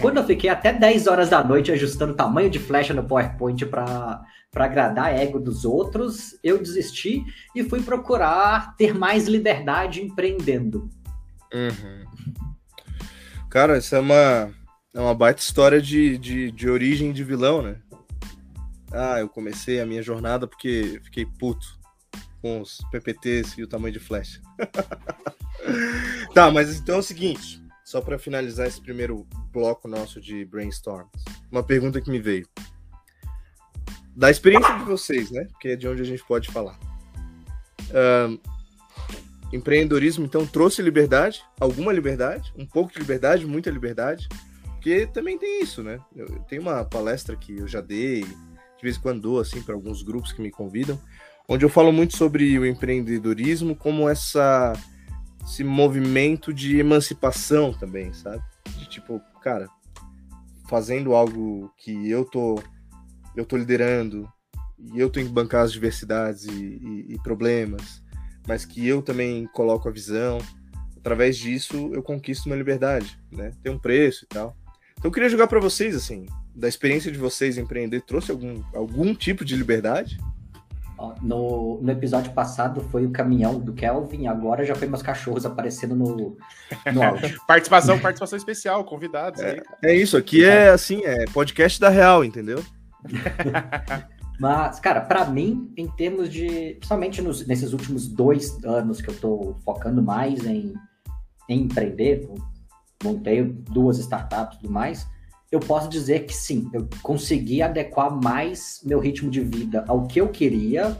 [0.00, 3.66] Quando eu fiquei até 10 horas da noite ajustando o tamanho de flecha no PowerPoint
[3.66, 4.22] para
[4.54, 10.88] agradar a ego dos outros, eu desisti e fui procurar ter mais liberdade empreendendo.
[11.52, 12.04] Uhum.
[13.50, 14.54] Cara, isso é uma,
[14.94, 17.76] é uma baita história de, de, de origem de vilão, né?
[18.92, 21.81] Ah, eu comecei a minha jornada porque fiquei puto
[22.42, 24.42] com os PPTs e o tamanho de flecha.
[26.34, 31.06] tá, mas então é o seguinte, só para finalizar esse primeiro bloco nosso de brainstorm,
[31.50, 32.46] uma pergunta que me veio.
[34.14, 35.46] Da experiência de vocês, né?
[35.58, 36.78] Que é de onde a gente pode falar.
[38.28, 38.38] Um,
[39.52, 44.28] empreendedorismo, então, trouxe liberdade, alguma liberdade, um pouco de liberdade, muita liberdade,
[44.74, 45.98] porque também tem isso, né?
[46.14, 49.62] Eu, eu tenho uma palestra que eu já dei, de vez em quando dou, assim,
[49.62, 51.00] para alguns grupos que me convidam,
[51.48, 54.72] onde eu falo muito sobre o empreendedorismo como essa
[55.44, 58.42] esse movimento de emancipação também, sabe?
[58.78, 59.68] De tipo, cara,
[60.68, 62.62] fazendo algo que eu tô
[63.36, 64.28] eu tô liderando
[64.78, 68.02] e eu tenho que bancar as diversidades e, e, e problemas,
[68.46, 70.38] mas que eu também coloco a visão.
[70.96, 73.50] Através disso, eu conquisto uma liberdade, né?
[73.62, 74.56] Tem um preço e tal.
[74.92, 79.14] Então, eu queria jogar para vocês, assim, da experiência de vocês empreender, trouxe algum, algum
[79.14, 80.18] tipo de liberdade?
[81.20, 85.94] No, no episódio passado foi o caminhão do Kelvin, agora já foi meus cachorros aparecendo
[85.96, 86.36] no,
[86.92, 87.40] no áudio.
[87.46, 89.40] participação, participação especial, convidados.
[89.40, 92.62] É, é isso, aqui é assim, é podcast da real, entendeu?
[94.38, 96.74] Mas, cara, para mim, em termos de.
[96.74, 100.74] Principalmente nos, nesses últimos dois anos que eu tô focando mais em,
[101.48, 102.28] em empreender,
[103.04, 105.06] montei duas startups e tudo mais,
[105.52, 110.18] eu posso dizer que sim, eu consegui adequar mais meu ritmo de vida ao que
[110.18, 110.96] eu queria,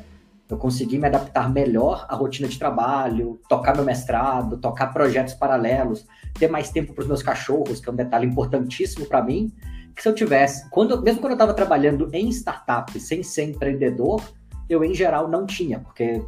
[0.46, 6.06] eu consegui me adaptar melhor à rotina de trabalho, tocar meu mestrado, tocar projetos paralelos,
[6.34, 9.50] ter mais tempo para os meus cachorros, que é um detalhe importantíssimo para mim,
[9.96, 14.22] que se eu tivesse, quando, mesmo quando eu estava trabalhando em startup, sem ser empreendedor,
[14.68, 16.22] eu em geral não tinha, porque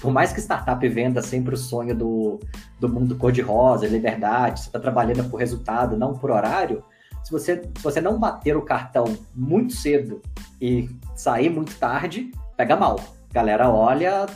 [0.00, 2.38] por mais que startup venda sempre o sonho do,
[2.78, 6.84] do mundo cor-de-rosa, liberdade, você está trabalhando por resultado, não por horário,
[7.26, 10.22] se você, se você não bater o cartão muito cedo
[10.60, 13.00] e sair muito tarde, pega mal.
[13.32, 14.26] Galera, olha,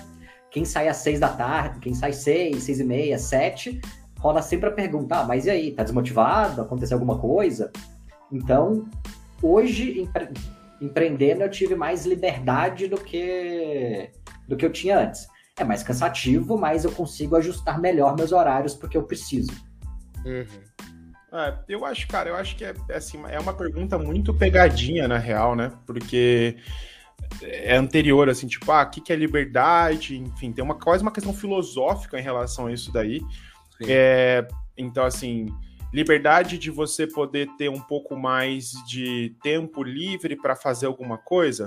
[0.50, 3.80] quem sai às seis da tarde, quem sai seis, seis e meia, sete,
[4.18, 6.62] rola sempre a pergunta, ah, mas e aí, tá desmotivado?
[6.62, 7.70] Aconteceu alguma coisa?
[8.32, 8.88] Então,
[9.40, 10.28] hoje, empre
[10.80, 14.10] empreendendo, eu tive mais liberdade do que,
[14.48, 15.28] do que eu tinha antes.
[15.56, 19.52] É mais cansativo, mas eu consigo ajustar melhor meus horários porque eu preciso.
[20.24, 20.89] Uhum.
[21.32, 25.06] É, eu acho, cara, eu acho que é, é, assim, é uma pergunta muito pegadinha,
[25.06, 25.72] na real, né?
[25.86, 26.56] Porque
[27.42, 30.18] é anterior, assim, tipo, ah, o que, que é liberdade?
[30.18, 33.20] Enfim, tem uma, quase uma questão filosófica em relação a isso daí.
[33.86, 35.46] É, então, assim,
[35.92, 41.64] liberdade de você poder ter um pouco mais de tempo livre para fazer alguma coisa,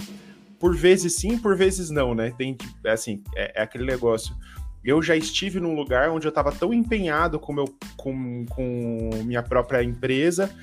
[0.60, 2.34] por vezes sim, por vezes não, né?
[2.38, 4.36] Tem, assim, é, é aquele negócio
[4.84, 7.66] eu já estive num lugar onde eu estava tão empenhado com, meu,
[7.96, 10.54] com, com minha própria empresa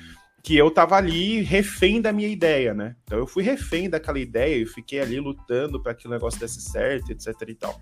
[0.43, 2.95] que eu estava ali refém da minha ideia, né?
[3.03, 6.61] Então eu fui refém daquela ideia e fiquei ali lutando para que o negócio desse
[6.61, 7.79] certo, etc e tal.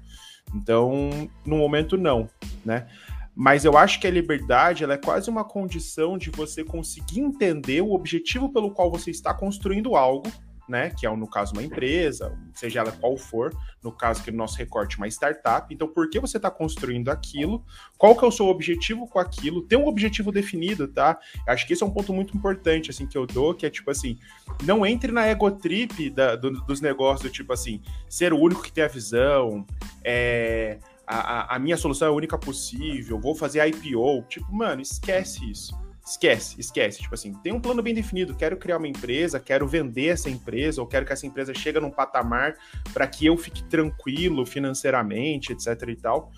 [0.54, 1.10] Então,
[1.46, 2.30] no momento não,
[2.66, 2.88] né?
[3.34, 7.82] Mas eu acho que a liberdade ela é quase uma condição de você conseguir entender
[7.82, 10.30] o objetivo pelo qual você está construindo algo
[10.70, 10.92] né?
[10.92, 13.54] Que é, no caso, uma empresa, seja ela qual for,
[13.84, 15.74] no caso que no nosso recorte, uma startup.
[15.74, 17.66] Então, por que você está construindo aquilo?
[17.98, 19.64] Qual que é o seu objetivo com aquilo?
[19.64, 21.20] Tem um objetivo definido, tá?
[21.48, 23.90] Acho que esse é um ponto muito importante, assim, que eu dou, que é tipo
[23.90, 24.18] assim,
[24.64, 28.72] não entre na ego trip da, do, dos negócios, tipo assim, ser o único que
[28.72, 29.66] tem a visão,
[30.04, 34.24] é, a, a minha solução é a única possível, vou fazer IPO.
[34.30, 37.02] Tipo, mano, esquece isso esquece, esquece.
[37.02, 38.36] Tipo assim, tem um plano bem definido.
[38.36, 41.92] Quero criar uma empresa, quero vender essa empresa, ou quero que essa empresa chegue num
[41.92, 42.56] patamar
[42.94, 46.32] para que eu fique tranquilo financeiramente, etc e tal.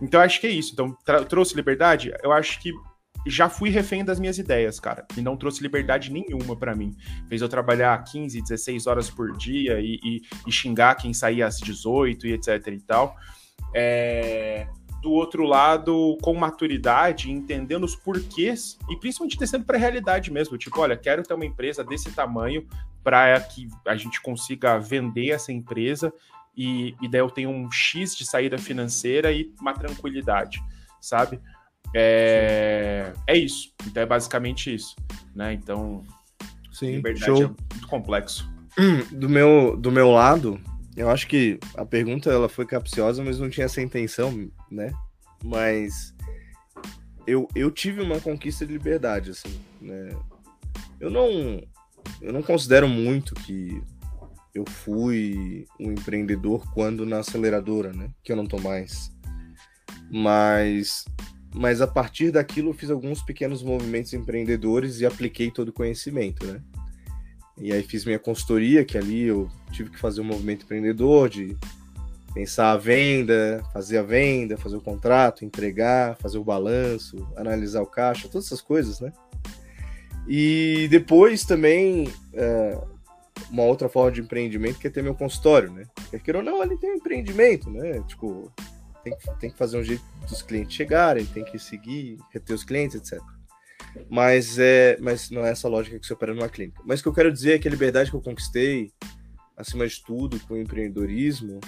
[0.00, 0.72] Então, acho que é isso.
[0.72, 0.96] Então,
[1.28, 2.12] trouxe liberdade?
[2.22, 2.72] Eu acho que
[3.26, 6.96] já fui refém das minhas ideias, cara, e não trouxe liberdade nenhuma para mim.
[7.28, 11.58] Fez eu trabalhar 15, 16 horas por dia e, e, e xingar quem saía às
[11.58, 13.14] 18 e etc e tal.
[13.74, 14.66] É
[15.00, 20.58] do outro lado com maturidade, entendendo os porquês e principalmente descendo para a realidade mesmo.
[20.58, 22.66] Tipo, olha, quero ter uma empresa desse tamanho
[23.02, 26.12] para que a gente consiga vender essa empresa
[26.56, 30.62] e, e daí eu tenho um X de saída financeira e uma tranquilidade,
[31.00, 31.40] sabe?
[31.94, 33.72] É, é isso.
[33.86, 34.94] Então é basicamente isso,
[35.34, 35.54] né?
[35.54, 36.02] Então,
[36.70, 37.36] Sim, liberdade show.
[37.36, 38.50] é muito complexo.
[39.10, 40.60] Do meu, do meu lado,
[41.00, 44.92] eu acho que a pergunta ela foi capciosa, mas não tinha essa intenção, né?
[45.42, 46.14] Mas
[47.26, 50.10] eu, eu tive uma conquista de liberdade, assim, né?
[51.00, 51.62] Eu não,
[52.20, 53.82] eu não considero muito que
[54.54, 58.10] eu fui um empreendedor quando na aceleradora, né?
[58.22, 59.10] Que eu não tô mais.
[60.10, 61.06] Mas,
[61.54, 66.44] mas a partir daquilo eu fiz alguns pequenos movimentos empreendedores e apliquei todo o conhecimento,
[66.46, 66.60] né?
[67.58, 71.56] E aí fiz minha consultoria, que ali eu tive que fazer um movimento empreendedor de
[72.32, 77.86] pensar a venda, fazer a venda, fazer o contrato, entregar, fazer o balanço, analisar o
[77.86, 79.12] caixa, todas essas coisas, né?
[80.28, 82.78] E depois também é,
[83.50, 85.84] uma outra forma de empreendimento que é ter meu consultório, né?
[86.22, 88.00] Quer ou não, ali tem um empreendimento, né?
[88.06, 88.52] Tipo,
[89.02, 92.96] tem, tem que fazer um jeito dos clientes chegarem, tem que seguir, reter os clientes,
[92.96, 93.20] etc.
[94.08, 96.82] Mas, é, mas não é essa lógica que você opera numa clínica.
[96.84, 98.92] Mas o que eu quero dizer é que a liberdade que eu conquistei,
[99.56, 101.60] acima de tudo, com o empreendedorismo,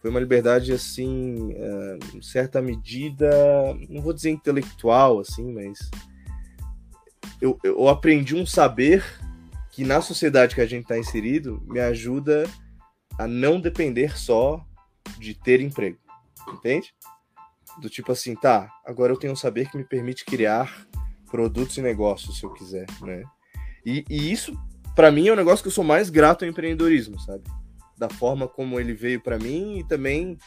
[0.00, 3.30] foi uma liberdade, assim, é, em certa medida,
[3.88, 5.78] não vou dizer intelectual, assim, mas
[7.40, 9.04] eu, eu aprendi um saber
[9.72, 12.48] que na sociedade que a gente está inserido me ajuda
[13.18, 14.64] a não depender só
[15.18, 15.98] de ter emprego,
[16.52, 16.94] entende?
[17.80, 20.86] Do tipo assim, tá, agora eu tenho um saber que me permite criar
[21.30, 23.22] produtos e negócios, se eu quiser, né?
[23.84, 24.52] E, e isso,
[24.94, 27.44] para mim, é o negócio que eu sou mais grato ao empreendedorismo, sabe?
[27.98, 30.38] da forma como ele veio para mim e também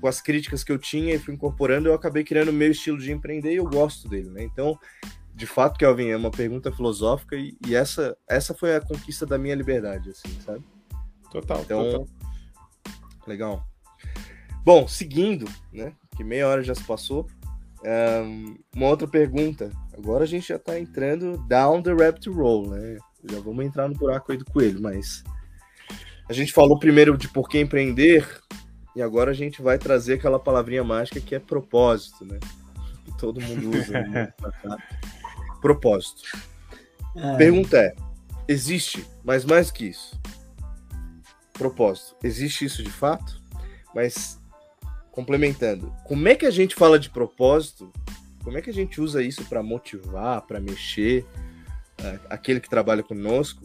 [0.00, 2.98] com as críticas que eu tinha e fui incorporando, eu acabei criando o meu estilo
[2.98, 4.42] de empreender e eu gosto dele, né?
[4.42, 4.78] Então,
[5.34, 9.38] de fato, Kelvin, é uma pergunta filosófica e, e essa, essa foi a conquista da
[9.38, 10.64] minha liberdade, assim, sabe?
[11.30, 12.08] Total, então, total.
[13.26, 13.66] Legal.
[14.64, 15.94] Bom, seguindo, né?
[16.16, 17.26] Que meia hora já se passou.
[17.84, 19.70] Um, uma outra pergunta.
[19.98, 22.98] Agora a gente já está entrando down the rabbit roll, né?
[23.28, 25.24] Já vamos entrar no buraco aí do coelho, mas
[26.28, 28.24] a gente falou primeiro de por que empreender
[28.94, 32.38] e agora a gente vai trazer aquela palavrinha mágica que é propósito, né?
[33.04, 34.00] Que todo mundo usa.
[34.02, 34.32] Né?
[35.60, 36.22] propósito.
[37.16, 37.36] É.
[37.36, 37.92] Pergunta é:
[38.46, 40.20] existe, mas mais que isso?
[41.54, 42.14] Propósito.
[42.22, 43.42] Existe isso de fato?
[43.92, 44.40] Mas
[45.10, 47.92] complementando, como é que a gente fala de propósito?
[48.48, 51.22] Como é que a gente usa isso para motivar, para mexer
[52.00, 53.62] uh, aquele que trabalha conosco?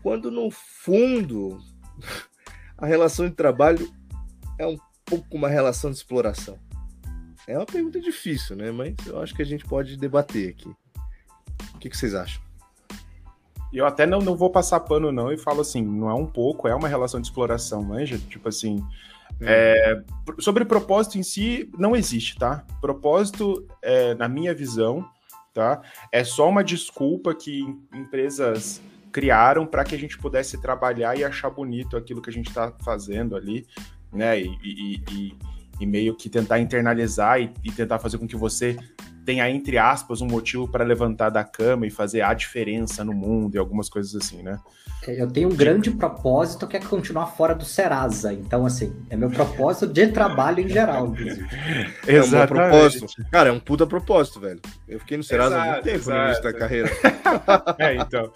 [0.00, 1.58] Quando no fundo
[2.78, 3.92] a relação de trabalho
[4.60, 6.56] é um pouco uma relação de exploração.
[7.48, 8.70] É uma pergunta difícil, né?
[8.70, 10.68] Mas eu acho que a gente pode debater aqui.
[11.74, 12.40] O que, que vocês acham?
[13.74, 16.68] Eu até não, não vou passar pano, não, e falo assim: não é um pouco,
[16.68, 18.18] é uma relação de exploração, manja?
[18.28, 18.82] Tipo assim.
[19.40, 20.00] É,
[20.38, 22.64] sobre propósito em si, não existe, tá?
[22.80, 25.04] Propósito, é, na minha visão,
[25.52, 25.82] tá?
[26.12, 31.48] É só uma desculpa que empresas criaram para que a gente pudesse trabalhar e achar
[31.48, 33.66] bonito aquilo que a gente está fazendo ali,
[34.12, 34.40] né?
[34.40, 35.38] E, e, e,
[35.80, 38.76] e, meio que tentar internalizar e, e tentar fazer com que você
[39.24, 43.54] tenha, entre aspas, um motivo para levantar da cama e fazer a diferença no mundo
[43.54, 44.58] e algumas coisas assim, né?
[45.06, 48.32] É, eu tenho um grande propósito que é continuar fora do Serasa.
[48.32, 51.46] Então, assim, é meu propósito de trabalho em geral, inclusive.
[52.06, 53.06] É um propósito.
[53.30, 54.60] Cara, é um puta propósito, velho.
[54.88, 56.18] Eu fiquei no Serasa há muito tempo exato.
[56.18, 56.90] no início da carreira.
[57.78, 58.32] é, então.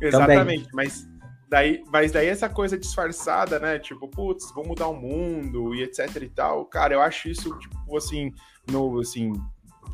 [0.00, 1.06] Exatamente, mas
[1.48, 3.78] daí, mas daí essa coisa disfarçada, né?
[3.78, 6.66] Tipo, putz, vou mudar o mundo e etc e tal.
[6.66, 8.32] Cara, eu acho isso, tipo, assim,
[8.70, 9.32] no, assim,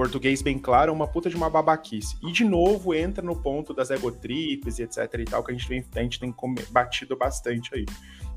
[0.01, 2.17] português bem claro, uma puta de uma babaquice.
[2.23, 5.69] E de novo entra no ponto das egotrips e etc e tal, que a gente
[5.69, 6.35] tem, a gente tem
[6.71, 7.85] batido bastante aí.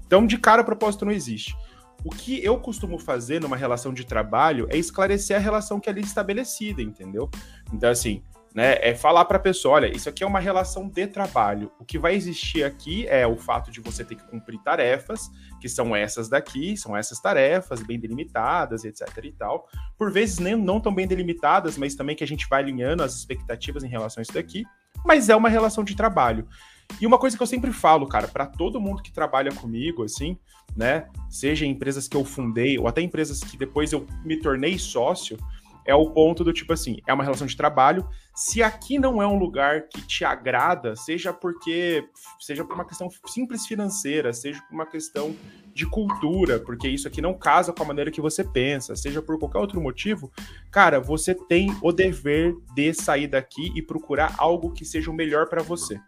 [0.06, 1.56] Então, de cara, o propósito não existe.
[2.04, 5.94] O que eu costumo fazer numa relação de trabalho é esclarecer a relação que é
[5.94, 7.30] ali estabelecida, entendeu?
[7.72, 8.22] Então, assim,
[8.54, 8.78] né?
[8.82, 11.72] É falar para a pessoa, olha, isso aqui é uma relação de trabalho.
[11.80, 15.68] O que vai existir aqui é o fato de você ter que cumprir tarefas, que
[15.68, 19.68] são essas daqui, são essas tarefas bem delimitadas, etc e tal.
[19.98, 23.16] Por vezes nem não tão bem delimitadas, mas também que a gente vai alinhando as
[23.16, 24.64] expectativas em relação a isso daqui,
[25.04, 26.48] mas é uma relação de trabalho.
[27.02, 30.38] E uma coisa que eu sempre falo, cara, para todo mundo que trabalha comigo, assim,
[30.76, 34.78] né, seja em empresas que eu fundei ou até empresas que depois eu me tornei
[34.78, 35.38] sócio,
[35.86, 38.08] é o ponto do tipo assim, é uma relação de trabalho.
[38.36, 42.08] Se aqui não é um lugar que te agrada, seja porque
[42.40, 45.36] seja por uma questão simples financeira, seja por uma questão
[45.74, 49.38] de cultura, porque isso aqui não casa com a maneira que você pensa, seja por
[49.40, 50.32] qualquer outro motivo,
[50.72, 55.48] cara, você tem o dever de sair daqui e procurar algo que seja o melhor
[55.48, 56.00] para você.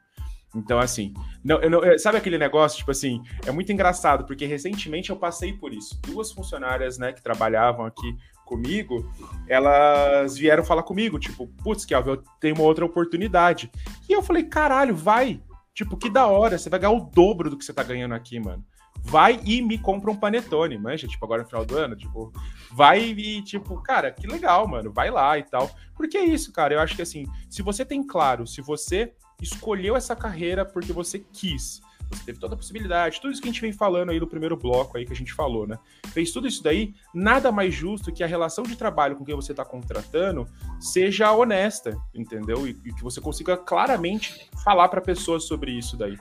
[0.55, 5.17] Então, assim, não, não, sabe aquele negócio, tipo assim, é muito engraçado, porque recentemente eu
[5.17, 5.99] passei por isso.
[6.01, 9.12] Duas funcionárias, né, que trabalhavam aqui comigo,
[9.47, 13.69] elas vieram falar comigo, tipo, putz, Kelvin, eu tenho uma outra oportunidade.
[14.08, 15.41] E eu falei, caralho, vai.
[15.73, 18.39] Tipo, que da hora, você vai ganhar o dobro do que você tá ganhando aqui,
[18.39, 18.63] mano.
[19.03, 22.31] Vai e me compra um panetone, manja, tipo, agora no final do ano, tipo,
[22.71, 25.69] vai e, tipo, cara, que legal, mano, vai lá e tal.
[25.95, 29.95] Porque é isso, cara, eu acho que assim, se você tem claro, se você escolheu
[29.95, 33.61] essa carreira porque você quis, você teve toda a possibilidade, tudo isso que a gente
[33.61, 35.77] vem falando aí no primeiro bloco aí que a gente falou, né?
[36.07, 39.51] Fez tudo isso daí, nada mais justo que a relação de trabalho com quem você
[39.51, 40.47] está contratando
[40.79, 42.67] seja honesta, entendeu?
[42.67, 46.17] E, e, que você consiga claramente falar para pessoas sobre isso daí.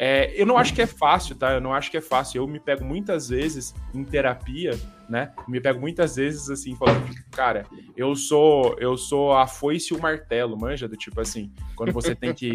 [0.00, 1.54] É, eu não acho que é fácil, tá?
[1.54, 2.40] Eu não acho que é fácil.
[2.40, 5.32] Eu me pego muitas vezes em terapia, né?
[5.48, 7.66] Me pego muitas vezes assim, falando, tipo, cara,
[7.96, 10.86] eu sou eu sou a foice e o martelo, manja?
[10.86, 12.52] Do tipo assim, quando você tem que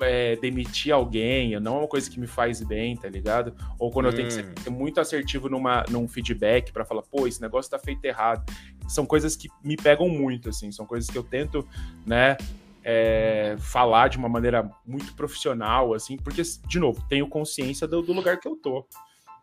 [0.00, 3.54] é, demitir alguém, não é uma coisa que me faz bem, tá ligado?
[3.78, 4.10] Ou quando hum.
[4.10, 4.72] eu tenho que ser, ser hum.
[4.72, 8.44] muito assertivo numa, num feedback para falar, pô, esse negócio tá feito errado.
[8.86, 11.66] São coisas que me pegam muito, assim, são coisas que eu tento,
[12.06, 12.36] né,
[12.82, 18.12] é, falar de uma maneira muito profissional, assim, porque, de novo, tenho consciência do, do
[18.12, 18.86] lugar que eu tô.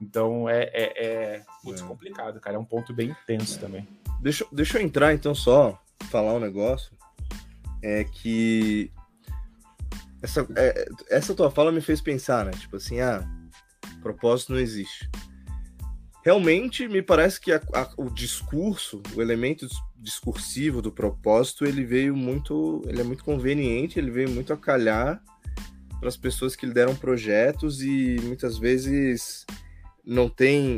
[0.01, 1.87] Então é, é, é muito é.
[1.87, 2.57] complicado, cara.
[2.57, 3.87] É um ponto bem intenso também.
[4.19, 5.79] Deixa, deixa eu entrar então só,
[6.09, 6.91] falar um negócio.
[7.81, 8.91] É que
[10.25, 12.51] essa, é, essa tua fala me fez pensar, né?
[12.51, 13.23] Tipo assim, ah,
[14.01, 15.09] propósito não existe.
[16.23, 22.15] Realmente me parece que a, a, o discurso, o elemento discursivo do propósito, ele veio
[22.15, 25.21] muito, ele é muito conveniente, ele veio muito a calhar
[25.99, 29.45] para as pessoas que lideram projetos e muitas vezes
[30.03, 30.77] não tem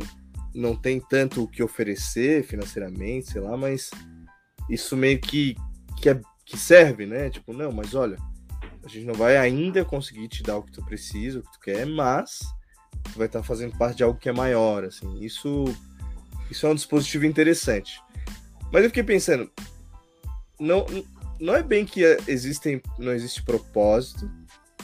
[0.53, 3.91] não tem tanto o que oferecer financeiramente, sei lá, mas
[4.69, 5.55] isso meio que
[6.01, 7.29] que, é, que serve, né?
[7.29, 8.17] Tipo, não, mas olha,
[8.87, 11.59] a gente não vai ainda conseguir te dar o que tu precisa, o que tu
[11.59, 12.39] quer, mas
[13.03, 15.19] tu vai estar fazendo parte de algo que é maior, assim.
[15.19, 15.65] Isso
[16.49, 18.01] isso é um dispositivo interessante.
[18.71, 19.49] Mas eu fiquei pensando,
[20.59, 20.85] não
[21.39, 24.29] não é bem que existem não existe propósito,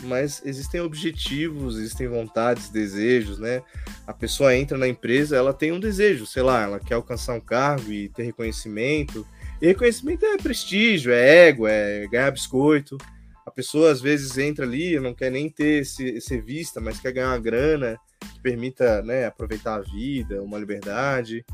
[0.03, 3.63] mas existem objetivos, existem vontades, desejos, né?
[4.05, 7.39] A pessoa entra na empresa, ela tem um desejo, sei lá, ela quer alcançar um
[7.39, 9.25] cargo e ter reconhecimento.
[9.61, 12.97] E reconhecimento é prestígio, é ego, é ganhar biscoito.
[13.45, 17.11] A pessoa às vezes entra ali, não quer nem ter ser, ser vista, mas quer
[17.11, 21.45] ganhar uma grana que permita né, aproveitar a vida, uma liberdade.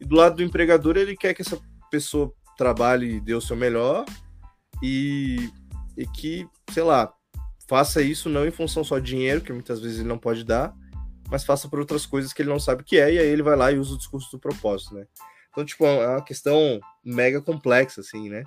[0.00, 1.58] E do lado do empregador, ele quer que essa
[1.90, 4.04] pessoa trabalhe e dê o seu melhor
[4.82, 5.50] e,
[5.96, 7.12] e que, sei lá,
[7.68, 10.74] faça isso não em função só de dinheiro, que muitas vezes ele não pode dar,
[11.30, 13.42] mas faça por outras coisas que ele não sabe o que é, e aí ele
[13.42, 15.06] vai lá e usa o discurso do propósito, né?
[15.50, 18.44] Então, tipo, é uma questão mega complexa, assim, né?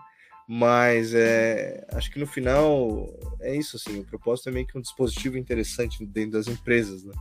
[0.51, 3.07] Mas é, acho que no final
[3.39, 7.13] é isso, assim, o propósito é meio que um dispositivo interessante dentro das empresas, né?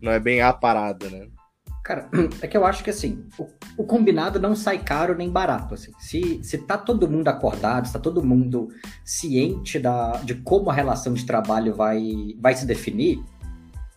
[0.00, 1.28] Não é bem a parada, né?
[1.84, 2.10] Cara,
[2.42, 3.46] é que eu acho que assim, o,
[3.78, 5.74] o, combinado não sai caro nem barato.
[5.74, 5.92] Assim.
[6.00, 8.70] Se, se tá todo mundo acordado, se tá todo mundo
[9.04, 12.02] ciente da, de como a relação de trabalho vai,
[12.40, 13.22] vai se definir,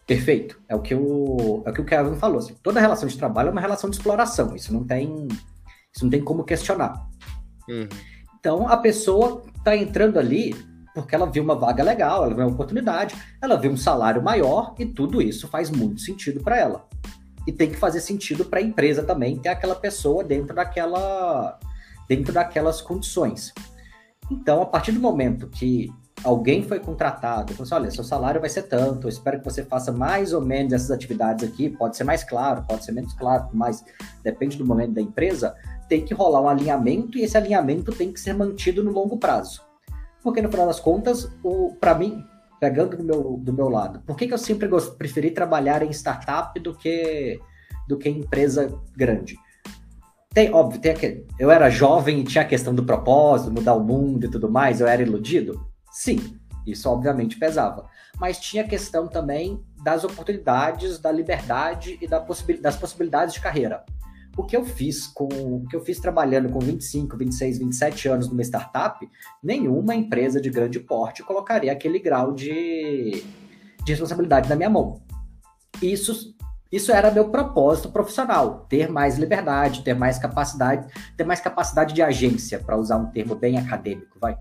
[0.06, 0.62] perfeito.
[0.70, 2.38] É o que o, é o, que o Kevin falou.
[2.38, 2.54] Assim.
[2.62, 4.56] Toda relação de trabalho é uma relação de exploração.
[4.56, 5.28] Isso não tem,
[5.91, 7.10] isso não tem como questionar.
[7.68, 7.89] Uhum.
[8.46, 10.56] Então a pessoa tá entrando ali
[10.93, 14.76] porque ela viu uma vaga legal, ela viu uma oportunidade, ela viu um salário maior
[14.78, 16.88] e tudo isso faz muito sentido para ela
[17.48, 21.60] e tem que fazer sentido para a empresa também ter aquela pessoa dentro daquela
[22.08, 23.52] dentro daquelas condições.
[24.30, 25.91] Então, a partir do momento que
[26.24, 29.64] alguém foi contratado, falou assim, olha, seu salário vai ser tanto, eu espero que você
[29.64, 33.50] faça mais ou menos essas atividades aqui, pode ser mais claro, pode ser menos claro,
[33.52, 33.84] mas
[34.24, 35.56] depende do momento da empresa,
[35.88, 39.62] tem que rolar um alinhamento e esse alinhamento tem que ser mantido no longo prazo.
[40.24, 41.30] Porque no final das contas,
[41.80, 42.24] para mim,
[42.60, 44.98] pegando do meu, do meu lado, por que, que eu sempre gost...
[44.98, 47.40] preferi trabalhar em startup do que,
[47.88, 49.38] do que em empresa grande?
[50.34, 53.84] Tem, óbvio, tem aquele, eu era jovem e tinha a questão do propósito, mudar o
[53.84, 55.66] mundo e tudo mais, eu era iludido?
[55.92, 57.88] Sim, isso obviamente pesava.
[58.20, 63.40] Mas tinha a questão também das oportunidades, da liberdade e da possibil, das possibilidades de
[63.40, 63.86] carreira
[64.38, 68.30] o que eu fiz com o que eu fiz trabalhando com 25, 26, 27 anos
[68.30, 69.08] numa startup,
[69.42, 73.24] nenhuma empresa de grande porte colocaria aquele grau de,
[73.84, 75.02] de responsabilidade na minha mão.
[75.82, 76.36] Isso
[76.72, 82.02] isso era meu propósito profissional, ter mais liberdade, ter mais capacidade, ter mais capacidade de
[82.02, 84.38] agência, para usar um termo bem acadêmico, vai.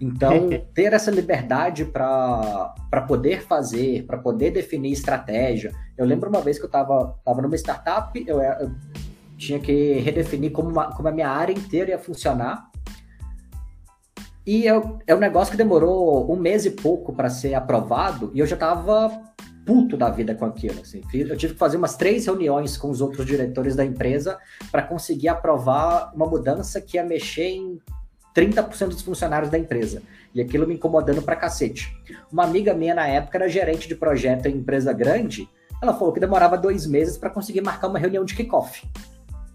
[0.00, 2.74] Então, ter essa liberdade para
[3.06, 5.72] poder fazer, para poder definir estratégia.
[5.96, 8.72] Eu lembro uma vez que eu estava tava numa startup, eu, eu
[9.40, 12.70] tinha que redefinir como, uma, como a minha área inteira ia funcionar.
[14.46, 18.40] E eu, é um negócio que demorou um mês e pouco para ser aprovado, e
[18.40, 19.10] eu já estava
[19.64, 20.80] puto da vida com aquilo.
[20.80, 21.00] Assim.
[21.12, 24.38] Eu tive que fazer umas três reuniões com os outros diretores da empresa
[24.70, 27.78] para conseguir aprovar uma mudança que ia mexer em
[28.34, 30.02] 30% dos funcionários da empresa.
[30.34, 31.94] E aquilo me incomodando pra cacete.
[32.32, 35.48] Uma amiga minha na época era gerente de projeto em empresa grande.
[35.82, 38.86] Ela falou que demorava dois meses para conseguir marcar uma reunião de kickoff.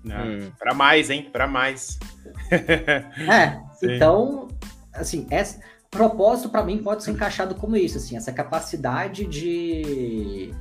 [0.05, 0.51] Hum.
[0.59, 1.29] Para mais, hein?
[1.31, 1.97] Para mais.
[2.51, 4.47] é, então,
[4.93, 10.53] assim, esse propósito para mim pode ser encaixado como isso, assim, essa capacidade de,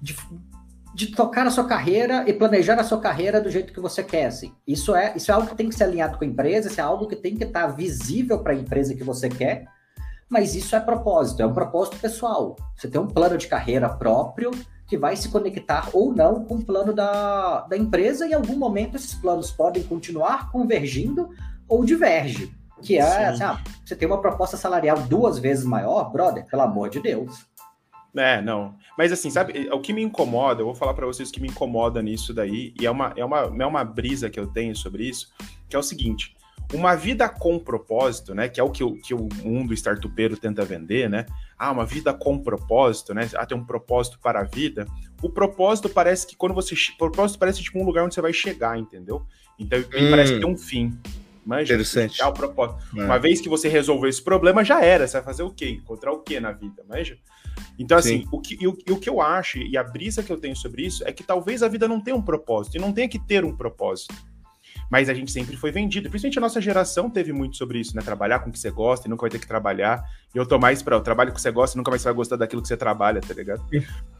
[0.00, 0.16] de,
[0.94, 4.26] de tocar a sua carreira e planejar a sua carreira do jeito que você quer,
[4.26, 4.52] assim.
[4.66, 6.84] Isso é, isso é algo que tem que ser alinhado com a empresa, isso é
[6.84, 9.66] algo que tem que estar visível para a empresa que você quer,
[10.28, 12.56] mas isso é propósito, é um propósito pessoal.
[12.76, 14.50] Você tem um plano de carreira próprio,
[14.88, 18.56] que vai se conectar ou não com o plano da, da empresa, e em algum
[18.56, 21.28] momento esses planos podem continuar convergindo
[21.68, 22.50] ou diverge.
[22.80, 26.88] Que é, assim, ah, você tem uma proposta salarial duas vezes maior, brother, pelo amor
[26.88, 27.46] de Deus.
[28.16, 28.74] É, não.
[28.96, 31.48] Mas assim, sabe, o que me incomoda, eu vou falar para vocês o que me
[31.48, 35.04] incomoda nisso daí, e é uma, é, uma, é uma brisa que eu tenho sobre
[35.04, 35.32] isso,
[35.68, 36.34] que é o seguinte:
[36.72, 38.48] uma vida com propósito, né?
[38.48, 41.24] Que é o que, o, que o mundo startupeiro tenta vender, né?
[41.58, 43.28] Ah, uma vida com propósito, né?
[43.34, 44.86] Ah, tem um propósito para a vida.
[45.22, 46.74] O propósito parece que quando você.
[46.74, 49.22] O propósito parece tipo um lugar onde você vai chegar, entendeu?
[49.58, 50.10] Então hum.
[50.10, 50.98] parece que tem um fim.
[51.44, 52.20] Manja, Interessante.
[52.20, 52.78] É o propósito.
[52.94, 53.04] É.
[53.04, 55.08] Uma vez que você resolveu esse problema, já era.
[55.08, 55.70] Você vai fazer o quê?
[55.70, 57.16] Encontrar o quê na vida, manja?
[57.78, 60.54] Então, assim, o que, o, o que eu acho, e a brisa que eu tenho
[60.54, 63.18] sobre isso, é que talvez a vida não tenha um propósito, e não tenha que
[63.18, 64.14] ter um propósito.
[64.90, 66.08] Mas a gente sempre foi vendido.
[66.08, 68.02] Principalmente a nossa geração teve muito sobre isso, né?
[68.02, 70.02] Trabalhar com o que você gosta e nunca vai ter que trabalhar.
[70.34, 70.96] E eu tô mais pra.
[70.96, 72.76] Eu trabalho com o que você gosta e nunca mais vai gostar daquilo que você
[72.76, 73.62] trabalha, tá ligado?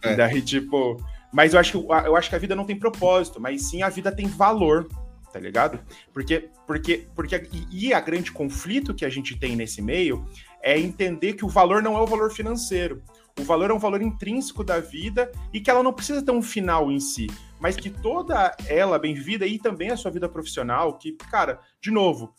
[0.02, 0.12] É.
[0.12, 1.02] E daí, tipo.
[1.32, 3.88] Mas eu acho, que, eu acho que a vida não tem propósito, mas sim a
[3.88, 4.88] vida tem valor,
[5.32, 5.78] tá ligado?
[6.12, 10.24] Porque, porque, porque e, e a grande conflito que a gente tem nesse meio
[10.62, 13.02] é entender que o valor não é o valor financeiro.
[13.38, 16.42] O valor é um valor intrínseco da vida e que ela não precisa ter um
[16.42, 17.28] final em si,
[17.60, 21.90] mas que toda ela bem vivida e também a sua vida profissional, que, cara, de
[21.90, 22.34] novo,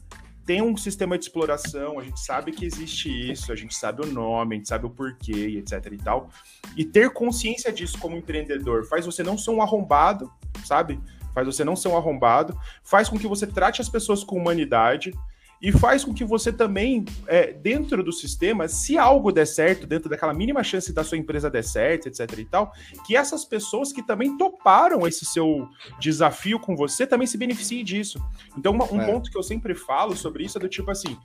[0.46, 4.06] tem um sistema de exploração, a gente sabe que existe isso, a gente sabe o
[4.08, 6.30] nome, a gente sabe o porquê, etc e tal.
[6.76, 10.34] E ter consciência disso como empreendedor faz você não ser um arrombado,
[10.66, 11.00] sabe?
[11.36, 15.14] Faz você não ser um arrombado, faz com que você trate as pessoas com humanidade,
[15.62, 20.10] e faz com que você também, é, dentro do sistema, se algo der certo, dentro
[20.10, 22.72] daquela mínima chance da sua empresa der certo, etc e tal,
[23.06, 25.68] que essas pessoas que também toparam esse seu
[26.00, 28.24] desafio com você também se beneficiem disso.
[28.58, 29.06] Então, uma, um é.
[29.06, 31.18] ponto que eu sempre falo sobre isso é do tipo assim,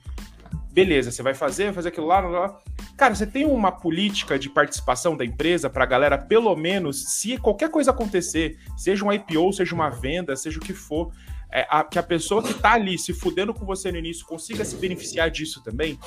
[0.75, 2.61] beleza, você vai fazer, vai fazer aquilo lá, lá, lá.
[2.97, 7.37] Cara, você tem uma política de participação da empresa para a galera, pelo menos, se
[7.37, 11.13] qualquer coisa acontecer, seja um IPO, seja uma venda, seja o que for,
[11.55, 14.65] é, a, que a pessoa que tá ali se fudendo com você no início consiga
[14.65, 15.97] se beneficiar disso também.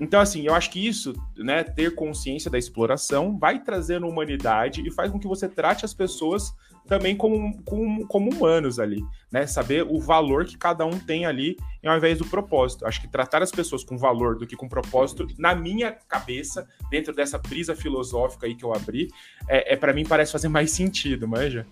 [0.00, 4.90] Então, assim, eu acho que isso, né, ter consciência da exploração, vai trazendo humanidade e
[4.90, 6.52] faz com que você trate as pessoas
[6.88, 9.46] também como, como, como humanos ali, né?
[9.46, 12.84] Saber o valor que cada um tem ali ao invés do propósito.
[12.84, 17.14] Acho que tratar as pessoas com valor do que com propósito, na minha cabeça, dentro
[17.14, 19.08] dessa brisa filosófica aí que eu abri,
[19.46, 21.64] é, é para mim parece fazer mais sentido, manja?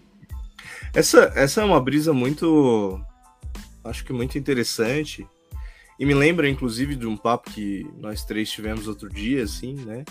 [0.95, 3.01] Essa, essa é uma brisa muito.
[3.89, 5.27] Acho que muito interessante.
[5.99, 10.05] E me lembra, inclusive, de um papo que nós três tivemos outro dia, assim, né?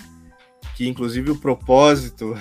[0.75, 2.35] Que, inclusive, o propósito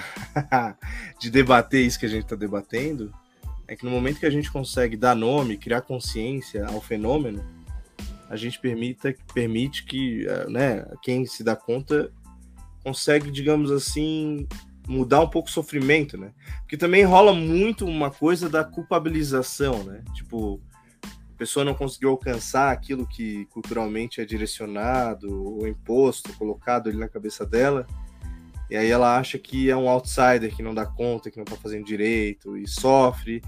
[1.20, 3.12] de debater isso que a gente está debatendo
[3.68, 7.44] é que no momento que a gente consegue dar nome, criar consciência ao fenômeno,
[8.28, 12.12] a gente permita, permite que eh, né, quem se dá conta
[12.82, 14.46] consegue, digamos assim,
[14.86, 16.32] mudar um pouco o sofrimento, né?
[16.60, 20.02] Porque também rola muito uma coisa da culpabilização, né?
[20.14, 20.60] Tipo,
[21.36, 27.10] a pessoa não conseguiu alcançar aquilo que culturalmente é direcionado ou imposto, colocado ali na
[27.10, 27.86] cabeça dela.
[28.70, 31.54] E aí ela acha que é um outsider que não dá conta, que não tá
[31.54, 33.42] fazendo direito e sofre.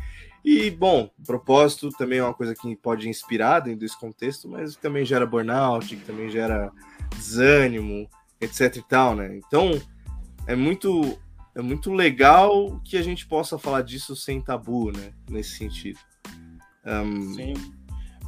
[0.45, 5.03] E, bom, propósito também é uma coisa que pode inspirar dentro desse contexto, mas também
[5.03, 6.71] gera burnout, que também gera
[7.17, 8.07] desânimo,
[8.39, 9.35] etc e tal, né?
[9.35, 9.81] Então,
[10.47, 11.19] é muito
[11.55, 15.15] é muito legal que a gente possa falar disso sem tabu, né?
[15.29, 15.99] Nesse sentido.
[16.85, 17.35] Um...
[17.35, 17.78] Sim.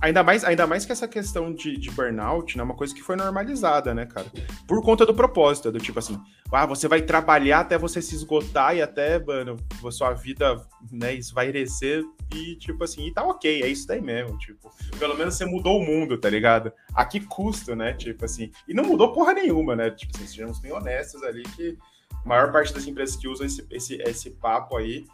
[0.01, 2.63] Ainda mais, ainda mais que essa questão de, de burnout, né?
[2.63, 4.27] É uma coisa que foi normalizada, né, cara?
[4.67, 6.19] Por conta do propósito, do tipo assim,
[6.51, 9.59] ah, você vai trabalhar até você se esgotar e até, mano,
[9.91, 10.57] sua vida,
[10.91, 12.03] né, esvairecer
[12.35, 15.79] e, tipo assim, e tá ok, é isso daí mesmo, tipo, pelo menos você mudou
[15.79, 16.73] o mundo, tá ligado?
[16.95, 20.61] A que custo, né, tipo assim, e não mudou porra nenhuma, né, tipo assim, sejamos
[20.61, 21.77] bem honestos ali que
[22.25, 25.05] a maior parte das empresas que usam esse, esse, esse papo aí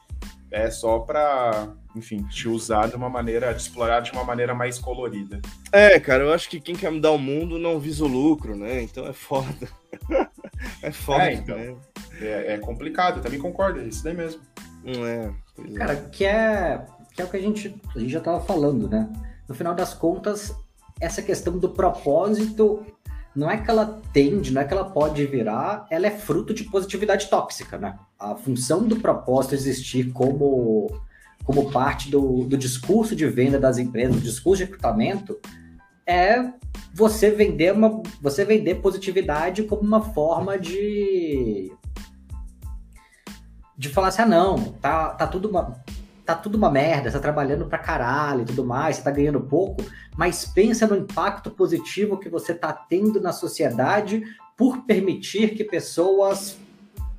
[0.51, 4.79] é só para, enfim, te usar de uma maneira, te explorar de uma maneira mais
[4.79, 5.41] colorida.
[5.73, 8.83] É, cara, eu acho que quem quer mudar o mundo não visa o lucro, né?
[8.83, 9.69] Então é foda.
[10.83, 11.57] é foda, é, então.
[11.57, 11.77] né?
[12.21, 14.41] É, é, complicado, eu também concordo, é isso daí mesmo.
[14.85, 18.41] É, é, cara, que é, que é o que a gente, a gente já tava
[18.41, 19.11] falando, né?
[19.49, 20.55] No final das contas,
[21.01, 22.85] essa questão do propósito
[23.37, 26.65] não é que ela tende, não é que ela pode virar, ela é fruto de
[26.65, 27.99] positividade tóxica, né?
[28.19, 30.91] A função do propósito existir como,
[31.45, 35.39] como parte do, do discurso de venda das empresas, do discurso de recrutamento,
[36.07, 36.51] é
[36.95, 41.71] você vender uma, você vender positividade como uma forma de
[43.79, 45.85] de falar assim, ah não, tá, tá tudo uma,
[46.27, 49.41] tá tudo uma merda, você tá trabalhando pra caralho e tudo mais, você tá ganhando
[49.41, 49.85] pouco,
[50.17, 54.25] mas pensa no impacto positivo que você tá tendo na sociedade
[54.57, 56.59] por permitir que pessoas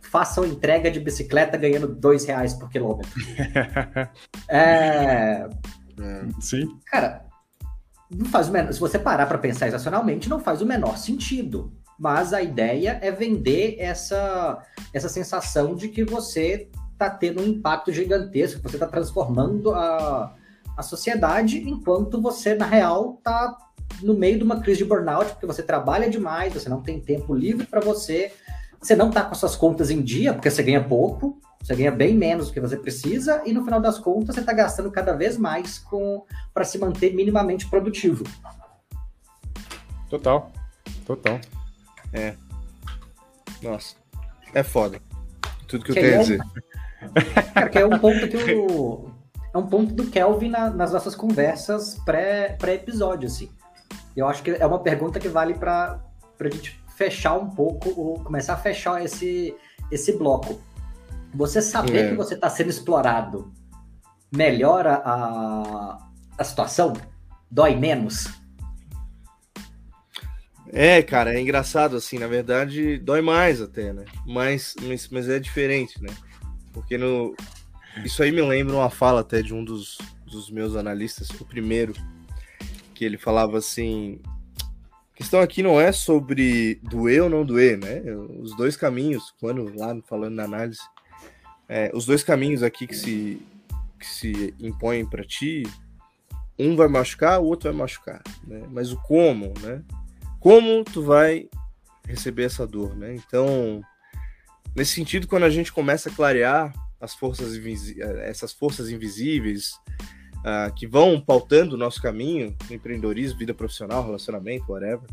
[0.02, 3.12] façam entrega de bicicleta ganhando dois reais por quilômetro.
[4.50, 5.48] é...
[6.40, 6.78] Sim.
[6.86, 7.26] Cara,
[8.10, 8.74] não faz o menor...
[8.74, 11.74] se você parar para pensar racionalmente, não faz o menor sentido.
[12.00, 17.94] Mas a ideia é vender essa, essa sensação de que você está tendo um impacto
[17.94, 20.36] gigantesco, você está transformando a,
[20.76, 23.56] a sociedade, enquanto você, na real, está
[24.02, 27.36] no meio de uma crise de burnout, porque você trabalha demais, você não tem tempo
[27.36, 28.34] livre para você,
[28.82, 32.16] você não está com suas contas em dia, porque você ganha pouco, você ganha bem
[32.16, 35.38] menos do que você precisa, e no final das contas você está gastando cada vez
[35.38, 38.24] mais com para se manter minimamente produtivo.
[40.10, 40.52] Total.
[41.06, 41.40] Total.
[42.12, 42.36] É.
[43.62, 43.96] Nossa.
[44.54, 45.00] É foda.
[45.68, 46.42] Tudo que, que eu tenho a dizer.
[47.54, 49.10] Cara, que é um ponto que o,
[49.54, 53.50] é um ponto do Kelvin na, nas nossas conversas pré-episódio, pré assim.
[54.16, 56.00] Eu acho que é uma pergunta que vale para
[56.40, 59.56] a gente fechar um pouco, ou começar a fechar esse,
[59.92, 60.60] esse bloco.
[61.34, 62.10] Você saber é.
[62.10, 63.52] que você está sendo explorado
[64.32, 66.94] melhora a, a situação?
[67.50, 68.28] Dói menos?
[70.74, 74.04] É, cara, é engraçado, assim, na verdade, dói mais até, né?
[74.26, 76.10] Mas, mas, mas é diferente, né?
[76.78, 77.36] Porque no.
[78.04, 81.94] Isso aí me lembra uma fala até de um dos, dos meus analistas, o primeiro,
[82.94, 84.20] que ele falava assim:
[85.14, 88.02] a questão aqui não é sobre doer ou não doer, né?
[88.40, 90.82] Os dois caminhos, quando lá falando na análise,
[91.68, 93.42] é, os dois caminhos aqui que se,
[94.00, 95.64] que se impõem para ti,
[96.60, 98.64] um vai machucar, o outro vai machucar, né?
[98.70, 99.84] Mas o como, né?
[100.40, 101.50] como tu vai
[102.06, 103.14] receber essa dor, né?
[103.16, 103.82] Então,
[104.78, 106.72] nesse sentido, quando a gente começa a clarear
[107.02, 107.60] as forças
[108.24, 109.72] essas forças invisíveis
[110.38, 115.08] uh, que vão pautando o nosso caminho, empreendedorismo, vida profissional, relacionamento, whatever,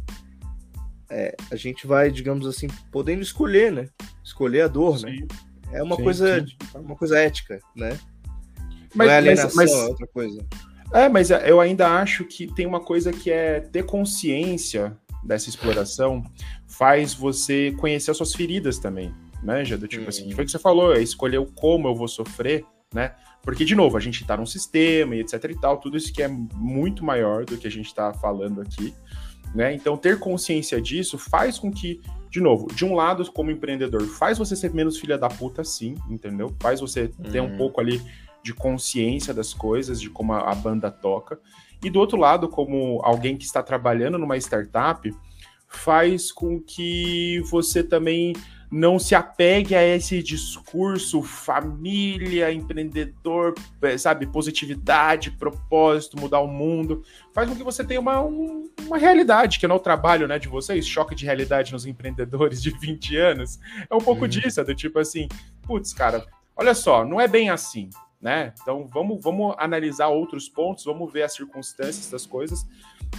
[1.11, 3.89] é, a gente vai, digamos assim, podendo escolher, né?
[4.23, 5.13] Escolher a dor, né?
[5.13, 5.21] sim.
[5.21, 5.27] né?
[5.73, 6.57] É uma sim, coisa, sim.
[6.75, 7.99] uma coisa ética, né?
[8.95, 9.81] Mas, Não é alienação, mas, mas...
[9.81, 10.47] é outra coisa.
[10.93, 16.23] É, mas eu ainda acho que tem uma coisa que é ter consciência dessa exploração
[16.67, 19.13] faz você conhecer as suas feridas também,
[19.65, 22.09] já do tipo assim, foi o que você falou, é escolher o como eu vou
[22.09, 23.15] sofrer, né?
[23.43, 26.23] Porque, de novo, a gente está num sistema e etc e tal, tudo isso que
[26.23, 28.95] é muito maior do que a gente está falando aqui,
[29.55, 29.75] né?
[29.75, 34.39] Então, ter consciência disso faz com que, de novo, de um lado, como empreendedor, faz
[34.39, 36.55] você ser menos filha da puta, sim, entendeu?
[36.61, 37.57] Faz você ter um uhum.
[37.59, 38.01] pouco ali
[38.43, 41.39] de consciência das coisas, de como a, a banda toca.
[41.83, 45.11] E do outro lado, como alguém que está trabalhando numa startup,
[45.69, 48.33] faz com que você também
[48.71, 57.03] não se apegue a esse discurso família, empreendedor, é, sabe, positividade, propósito, mudar o mundo.
[57.33, 60.39] Faz com que você tenha uma, um, uma realidade, que não é o trabalho né,
[60.39, 63.59] de vocês, choque de realidade nos empreendedores de 20 anos.
[63.89, 65.29] É um pouco disso, é do tipo assim,
[65.63, 66.25] putz, cara,
[66.57, 67.91] olha só, não é bem assim
[68.25, 68.55] né?
[68.63, 72.67] Então vamos, vamos analisar outros pontos, vamos ver as circunstâncias das coisas.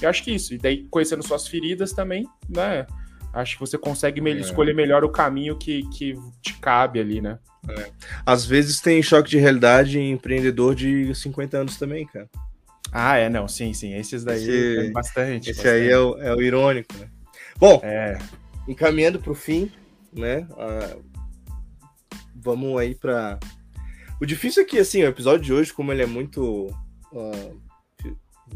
[0.02, 0.56] Eu acho que isso.
[0.56, 2.88] E daí, conhecendo suas feridas também, né?
[3.36, 4.38] Acho que você consegue me é.
[4.38, 7.38] escolher melhor o caminho que, que te cabe ali, né?
[7.70, 7.92] É.
[8.26, 12.30] Às vezes tem choque de realidade em empreendedor de 50 anos também, cara.
[12.92, 13.94] Ah, é, não, sim, sim.
[13.94, 15.50] Esses daí esse, bastante.
[15.52, 15.84] Esse bastante.
[15.84, 17.10] aí é o, é o, irônico, né?
[17.58, 18.18] Bom, é.
[18.68, 19.72] encaminhando para o fim,
[20.14, 20.48] né?
[20.52, 21.04] Uh,
[22.36, 23.38] vamos aí para
[24.20, 26.68] o difícil é que, assim, o episódio de hoje, como ele é muito.
[27.12, 27.62] Uh,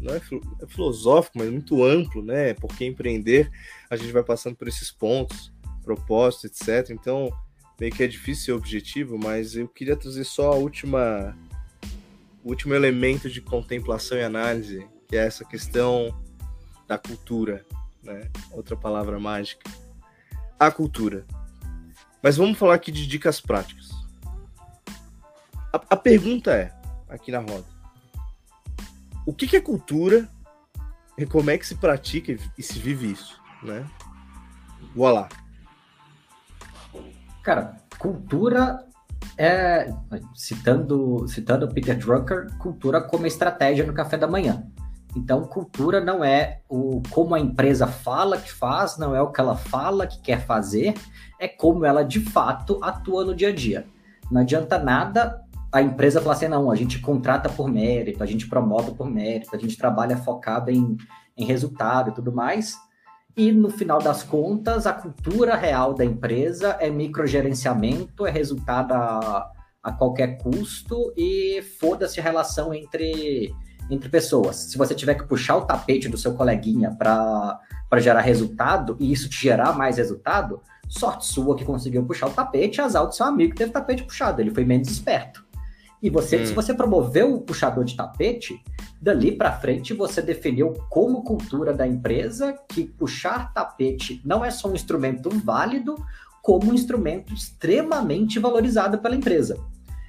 [0.00, 2.54] não é, é, filosófico, mas muito amplo, né?
[2.54, 3.50] Porque empreender,
[3.88, 6.90] a gente vai passando por esses pontos, propósito, etc.
[6.90, 7.30] Então,
[7.78, 11.36] meio que é difícil ser objetivo, mas eu queria trazer só a última.
[12.42, 16.18] O último elemento de contemplação e análise, que é essa questão
[16.88, 17.66] da cultura,
[18.02, 18.30] né?
[18.50, 19.70] Outra palavra mágica.
[20.58, 21.26] A cultura.
[22.22, 23.90] Mas vamos falar aqui de dicas práticas.
[25.72, 26.72] A, a pergunta é,
[27.08, 27.66] aqui na roda,
[29.26, 30.28] o que, que é cultura
[31.16, 33.86] e como é que se pratica e se vive isso, né?
[34.94, 35.28] Vou lá.
[37.42, 38.84] Cara, cultura
[39.36, 39.92] é,
[40.34, 44.64] citando, citando Peter Drucker, cultura como estratégia no café da manhã.
[45.16, 49.40] Então, cultura não é o como a empresa fala que faz, não é o que
[49.40, 50.94] ela fala que quer fazer,
[51.38, 53.86] é como ela de fato atua no dia a dia.
[54.30, 55.42] Não adianta nada
[55.72, 59.54] a empresa fala assim, não, a gente contrata por mérito, a gente promove por mérito,
[59.54, 60.96] a gente trabalha focado em,
[61.36, 62.76] em resultado e tudo mais.
[63.36, 69.50] E no final das contas, a cultura real da empresa é microgerenciamento, é resultado a,
[69.80, 73.54] a qualquer custo e foda-se a relação entre,
[73.88, 74.56] entre pessoas.
[74.56, 77.60] Se você tiver que puxar o tapete do seu coleguinha para
[77.98, 82.80] gerar resultado e isso te gerar mais resultado, sorte sua que conseguiu puxar o tapete,
[82.80, 85.48] azar do seu amigo que teve o tapete puxado, ele foi menos esperto.
[86.02, 86.46] E você, hum.
[86.46, 88.62] se você promoveu o puxador de tapete,
[89.00, 94.68] dali para frente você definiu como cultura da empresa que puxar tapete não é só
[94.68, 95.94] um instrumento válido,
[96.42, 99.58] como um instrumento extremamente valorizado pela empresa.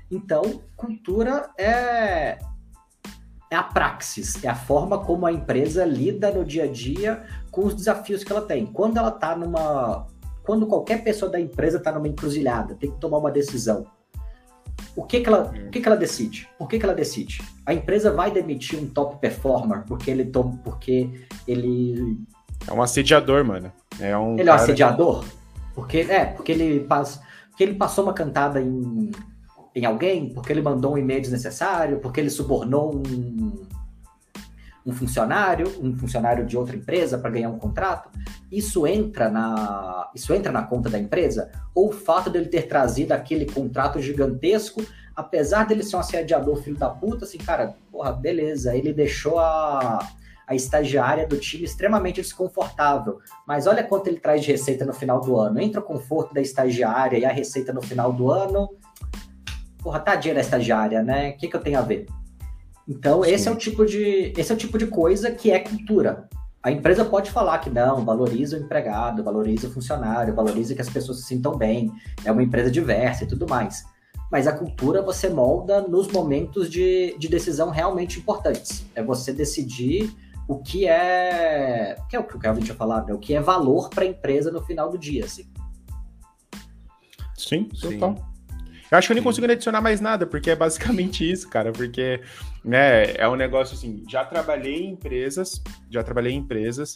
[0.09, 2.39] Então, cultura é
[3.49, 7.21] é a praxis, é a forma como a empresa lida no dia a dia
[7.51, 8.65] com os desafios que ela tem.
[8.65, 10.07] Quando ela está numa
[10.43, 13.85] quando qualquer pessoa da empresa está numa encruzilhada, tem que tomar uma decisão
[14.95, 16.49] o que, que, ela, o que, que ela decide?
[16.57, 17.41] Por que, que ela decide?
[17.65, 21.09] A empresa vai demitir um top performer porque ele toma, porque
[21.47, 22.17] ele.
[22.67, 23.71] É um assediador, mano.
[23.99, 25.23] É um ele é um assediador?
[25.73, 29.11] Porque, é, porque ele, passa, porque ele passou uma cantada em,
[29.73, 33.65] em alguém, porque ele mandou um e-mail desnecessário, porque ele subornou um,
[34.85, 38.09] um funcionário, um funcionário de outra empresa para ganhar um contrato,
[38.51, 41.51] isso entra na isso entra na conta da empresa?
[41.73, 44.83] Ou o fato dele ter trazido aquele contrato gigantesco,
[45.15, 49.99] apesar dele ser um assediador filho da puta, assim, cara, porra, beleza, ele deixou a,
[50.47, 53.19] a estagiária do time extremamente desconfortável.
[53.47, 55.61] Mas olha quanto ele traz de receita no final do ano.
[55.61, 58.69] Entra o conforto da estagiária e a receita no final do ano.
[59.79, 61.29] Porra, tadinha da estagiária, né?
[61.29, 62.05] O que, que eu tenho a ver?
[62.87, 63.31] Então, Sim.
[63.31, 66.27] esse é o tipo de esse é o tipo de coisa que é cultura.
[66.63, 70.89] A empresa pode falar que não, valoriza o empregado, valoriza o funcionário, valoriza que as
[70.89, 71.91] pessoas se sintam bem,
[72.23, 73.83] é uma empresa diversa e tudo mais.
[74.31, 78.85] Mas a cultura você molda nos momentos de, de decisão realmente importantes.
[78.95, 80.15] É você decidir
[80.47, 81.97] o que é.
[82.09, 83.13] que é o que o Kelvin tinha falado, né?
[83.13, 85.45] O que é valor para a empresa no final do dia, assim.
[87.37, 87.99] Sim, Sim.
[87.99, 88.31] total.
[88.91, 91.71] Eu acho que eu nem consigo adicionar mais nada, porque é basicamente isso, cara.
[91.71, 92.21] Porque
[92.63, 94.03] né, é um negócio assim.
[94.07, 96.93] Já trabalhei em empresas, já trabalhei em empresas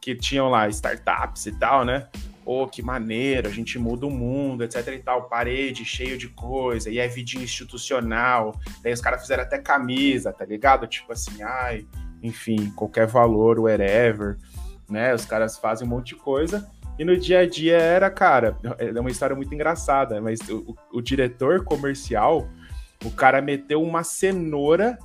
[0.00, 2.08] que tinham lá startups e tal, né?
[2.44, 5.28] Oh, que maneiro, a gente muda o mundo, etc e tal.
[5.28, 8.58] Parede cheio de coisa, e é vidinho institucional.
[8.82, 10.86] Daí os caras fizeram até camisa, tá ligado?
[10.86, 11.86] Tipo assim, ai,
[12.22, 14.38] enfim, qualquer valor, wherever,
[14.88, 15.14] né?
[15.14, 16.66] Os caras fazem um monte de coisa.
[16.98, 21.00] E no dia a dia era, cara, é uma história muito engraçada, mas o, o
[21.00, 22.48] diretor comercial,
[23.04, 24.98] o cara meteu uma cenoura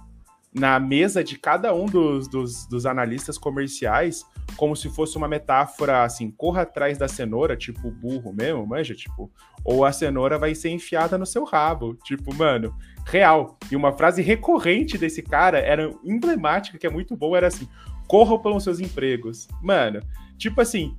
[0.54, 4.24] na mesa de cada um dos, dos, dos, analistas comerciais,
[4.56, 9.32] como se fosse uma metáfora assim, corra atrás da cenoura, tipo burro mesmo, manja, tipo,
[9.66, 12.76] ou a cenoura vai ser enfiada no seu rabo, tipo, mano,
[13.06, 13.58] real.
[13.72, 17.68] E uma frase recorrente desse cara era emblemática, que é muito boa, era assim:
[18.08, 19.48] corram pelos seus empregos.
[19.62, 20.02] Mano,
[20.38, 20.96] tipo assim,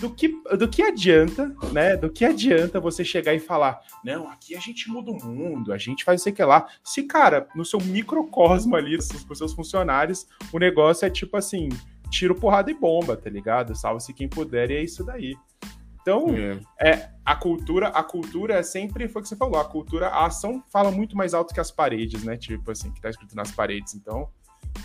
[0.00, 0.28] do que,
[0.58, 1.96] do que adianta, né?
[1.96, 5.78] Do que adianta você chegar e falar, não, aqui a gente muda o mundo, a
[5.78, 6.66] gente faz o que lá.
[6.84, 11.68] Se, cara, no seu microcosmo ali, com seus funcionários, o negócio é tipo assim,
[12.10, 13.74] tiro, porrada e bomba, tá ligado?
[13.74, 15.34] Salve-se quem puder e é isso daí.
[16.02, 16.26] Então,
[16.78, 16.88] é.
[16.88, 17.10] é.
[17.24, 20.62] a cultura, a cultura é sempre, foi o que você falou, a cultura, a ação
[20.70, 22.36] fala muito mais alto que as paredes, né?
[22.36, 23.94] Tipo assim, que tá escrito nas paredes.
[23.94, 24.28] Então,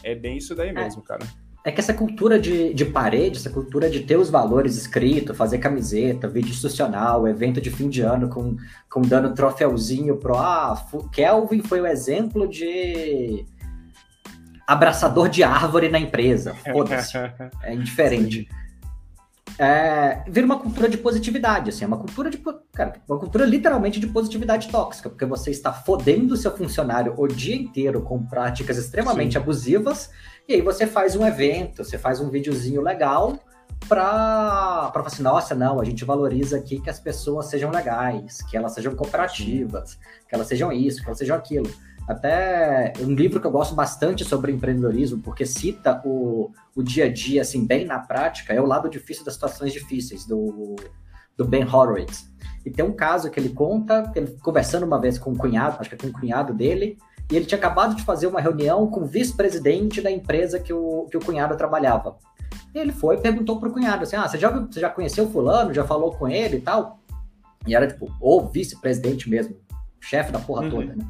[0.03, 0.74] é bem isso daí é.
[0.74, 1.05] mesmo, é.
[1.05, 1.28] cara.
[1.64, 5.59] É que essa cultura de, de parede, essa cultura de ter os valores escritos, fazer
[5.59, 8.57] camiseta, vídeo institucional, evento de fim de ano com,
[8.89, 10.36] com dando troféuzinho pro.
[10.36, 13.45] Ah, Kelvin foi o exemplo de
[14.66, 16.55] abraçador de árvore na empresa.
[16.72, 17.18] Foda-se.
[17.62, 18.47] É indiferente.
[19.60, 22.38] É, vira uma cultura de positividade, assim, é uma cultura de,
[22.74, 27.28] cara, uma cultura literalmente de positividade tóxica, porque você está fodendo o seu funcionário o
[27.28, 29.38] dia inteiro com práticas extremamente Sim.
[29.39, 30.10] abusivas
[30.47, 33.39] e aí você faz um evento, você faz um videozinho legal
[33.88, 38.56] para falar assim, nossa, não, a gente valoriza aqui que as pessoas sejam legais, que
[38.56, 39.97] elas sejam cooperativas,
[40.28, 41.70] que elas sejam isso, que elas sejam aquilo.
[42.08, 47.14] Até um livro que eu gosto bastante sobre empreendedorismo, porque cita o, o dia a
[47.14, 50.76] dia, assim, bem na prática, é o lado difícil das situações difíceis, do,
[51.38, 52.30] do Ben Horowitz.
[52.66, 55.89] E tem um caso que ele conta, ele conversando uma vez com um cunhado, acho
[55.89, 56.97] que é com um cunhado dele,
[57.32, 61.08] e ele tinha acabado de fazer uma reunião com o vice-presidente da empresa que o,
[61.10, 62.18] que o cunhado trabalhava.
[62.74, 65.74] E ele foi e perguntou pro cunhado assim: Ah, você já, você já conheceu fulano?
[65.74, 66.99] Já falou com ele e tal?
[67.66, 69.56] E era tipo, o vice-presidente mesmo,
[69.99, 70.70] chefe da porra uhum.
[70.70, 71.06] toda, né?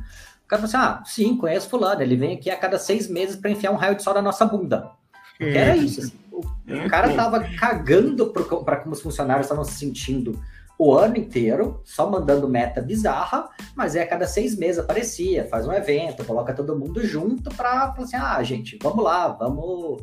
[0.52, 2.02] O cara falou assim: Ah, sim, conheço fulano.
[2.02, 4.46] Ele vem aqui a cada seis meses para enfiar um raio de sol na nossa
[4.46, 4.92] bunda.
[5.38, 6.02] Porque era isso.
[6.02, 10.40] Assim, o, o cara tava cagando para como os funcionários estavam se sentindo
[10.78, 15.68] o ano inteiro, só mandando meta bizarra, mas é a cada seis meses aparecia, faz
[15.68, 20.02] um evento, coloca todo mundo junto para falar assim, ah, gente, vamos lá, vamos,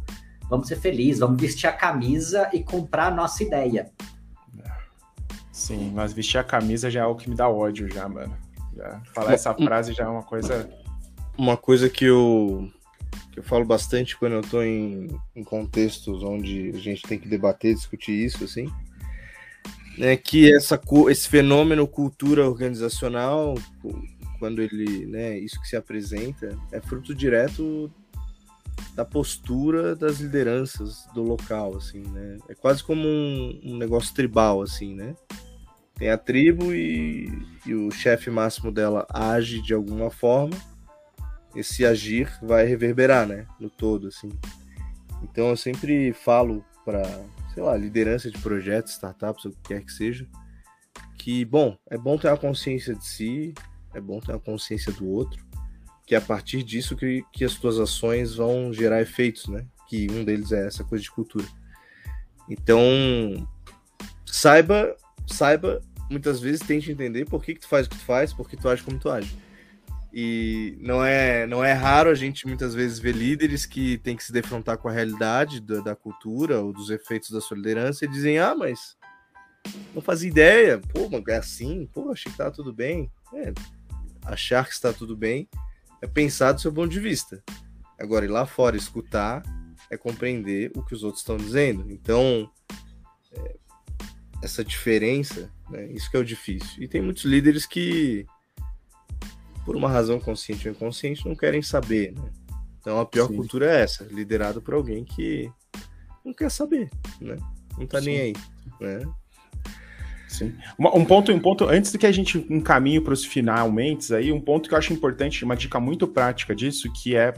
[0.48, 3.90] vamos ser felizes, vamos vestir a camisa e comprar a nossa ideia.
[5.50, 8.36] Sim, mas vestir a camisa já é o que me dá ódio já, mano.
[8.78, 10.70] Já, falar essa frase já é uma coisa...
[11.36, 12.68] Uma coisa que eu,
[13.30, 17.28] que eu falo bastante quando eu tô em, em contextos onde a gente tem que
[17.28, 18.68] debater, discutir isso, assim,
[19.96, 23.54] né, que essa, esse fenômeno cultura organizacional,
[24.38, 27.90] quando ele, né, isso que se apresenta, é fruto direto
[28.94, 32.38] da postura das lideranças do local, assim, né?
[32.48, 35.14] É quase como um, um negócio tribal, assim, né?
[35.98, 37.28] Tem a tribo e,
[37.66, 40.56] e o chefe máximo dela age de alguma forma,
[41.54, 44.30] esse agir vai reverberar, né, no todo, assim.
[45.22, 47.02] Então eu sempre falo para
[47.58, 50.24] sei lá, liderança de projetos, startups, o que quer que seja,
[51.18, 53.52] que, bom, é bom ter uma consciência de si,
[53.92, 55.44] é bom ter uma consciência do outro,
[56.06, 59.66] que é a partir disso que, que as tuas ações vão gerar efeitos, né?
[59.88, 61.46] Que um deles é essa coisa de cultura.
[62.48, 62.80] Então,
[64.24, 64.96] saiba,
[65.26, 68.48] saiba, muitas vezes tente entender por que, que tu faz o que tu faz, por
[68.48, 69.36] que tu age como tu age.
[70.12, 74.24] E não é, não é raro a gente muitas vezes ver líderes que têm que
[74.24, 78.38] se defrontar com a realidade da, da cultura ou dos efeitos da liderança e dizem:
[78.38, 78.96] Ah, mas
[79.94, 83.10] não fazia ideia, pô, é assim, pô, achei que tá tudo bem.
[83.34, 83.52] É,
[84.24, 85.48] achar que está tudo bem
[86.00, 87.42] é pensar do seu ponto de vista.
[87.98, 89.42] Agora, ir lá fora escutar
[89.90, 91.90] é compreender o que os outros estão dizendo.
[91.90, 92.50] Então,
[93.32, 93.56] é,
[94.42, 96.82] essa diferença, né, isso que é o difícil.
[96.82, 98.26] E tem muitos líderes que
[99.68, 102.30] por uma razão consciente ou inconsciente, não querem saber, né?
[102.80, 103.36] Então a pior Sim.
[103.36, 105.52] cultura é essa, liderado por alguém que
[106.24, 106.88] não quer saber,
[107.20, 107.36] né?
[107.76, 108.06] Não tá Sim.
[108.06, 108.32] nem aí,
[108.80, 109.00] né?
[110.26, 110.54] Sim.
[110.78, 114.40] Um ponto, um ponto, antes de que a gente encaminhe para os finalmente, aí, um
[114.40, 117.34] ponto que eu acho importante, uma dica muito prática disso, que é,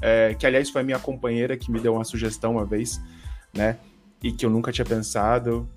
[0.00, 2.98] é, que aliás foi a minha companheira que me deu uma sugestão uma vez,
[3.52, 3.76] né?
[4.22, 5.68] E que eu nunca tinha pensado,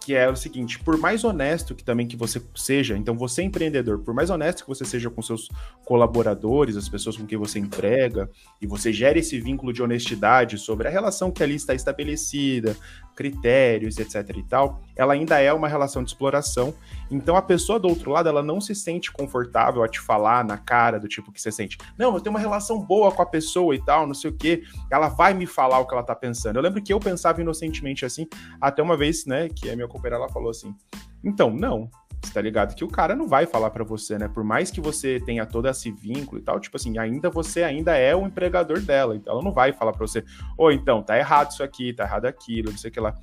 [0.00, 3.44] que é o seguinte, por mais honesto que também que você seja, então você é
[3.44, 5.48] empreendedor, por mais honesto que você seja com seus
[5.84, 8.30] colaboradores, as pessoas com quem você entrega,
[8.60, 12.74] e você gere esse vínculo de honestidade sobre a relação que ali está estabelecida,
[13.20, 16.72] critérios, etc e tal, ela ainda é uma relação de exploração.
[17.10, 20.56] Então a pessoa do outro lado, ela não se sente confortável a te falar na
[20.56, 21.76] cara do tipo que você sente.
[21.98, 24.62] Não, eu tenho uma relação boa com a pessoa e tal, não sei o quê.
[24.90, 26.56] Ela vai me falar o que ela tá pensando.
[26.56, 28.26] Eu lembro que eu pensava inocentemente assim,
[28.58, 30.74] até uma vez, né, que a minha ela falou assim:
[31.22, 31.90] "Então, não,
[32.22, 34.28] você tá ligado que o cara não vai falar para você, né?
[34.28, 37.96] Por mais que você tenha todo esse vínculo e tal, tipo assim, ainda você ainda
[37.96, 40.20] é o empregador dela, então ela não vai falar para você,
[40.56, 43.14] ô, oh, então, tá errado isso aqui, tá errado aquilo, não sei o que lá.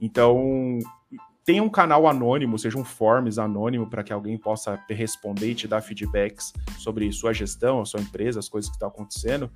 [0.00, 0.78] Então,
[1.48, 5.66] tenha um canal anônimo, seja um forms anônimo para que alguém possa responder e te
[5.66, 9.50] dar feedbacks sobre sua gestão, a sua empresa, as coisas que estão acontecendo,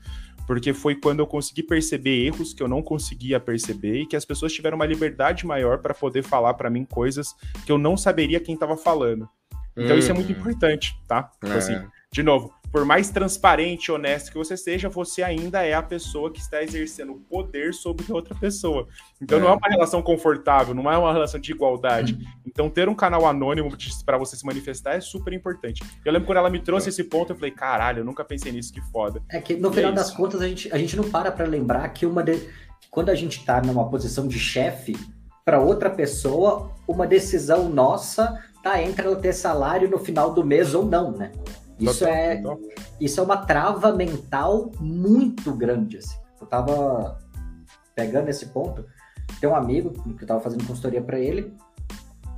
[0.47, 4.25] porque foi quando eu consegui perceber erros que eu não conseguia perceber e que as
[4.25, 7.35] pessoas tiveram uma liberdade maior para poder falar para mim coisas
[7.67, 9.29] que eu não saberia quem estava falando.
[9.77, 10.41] Então isso é muito uhum.
[10.41, 11.25] importante, tá?
[11.25, 11.59] Tipo é.
[11.59, 11.79] assim,
[12.11, 16.33] de novo, por mais transparente e honesto que você seja, você ainda é a pessoa
[16.33, 18.89] que está exercendo poder sobre outra pessoa.
[19.21, 19.41] Então é.
[19.43, 22.19] não é uma relação confortável, não é uma relação de igualdade.
[22.47, 23.71] Então ter um canal anônimo
[24.07, 25.85] para você se manifestar é super importante.
[26.03, 26.91] Eu lembro quando ela me trouxe é.
[26.91, 29.23] esse ponto, eu falei, caralho, eu nunca pensei nisso, que foda.
[29.31, 31.45] É que no e final é das contas a gente, a gente não para para
[31.45, 32.49] lembrar que uma de...
[32.91, 34.97] quando a gente está numa posição de chefe,
[35.45, 40.73] para outra pessoa, uma decisão nossa tá entre ela ter salário no final do mês
[40.75, 41.33] ou não, né?
[41.85, 42.43] Isso é,
[43.01, 45.99] isso é uma trava mental muito grande.
[45.99, 46.17] Assim.
[46.41, 47.19] Eu tava
[47.95, 48.85] pegando esse ponto.
[49.41, 51.55] Tem um amigo que eu tava fazendo consultoria para ele.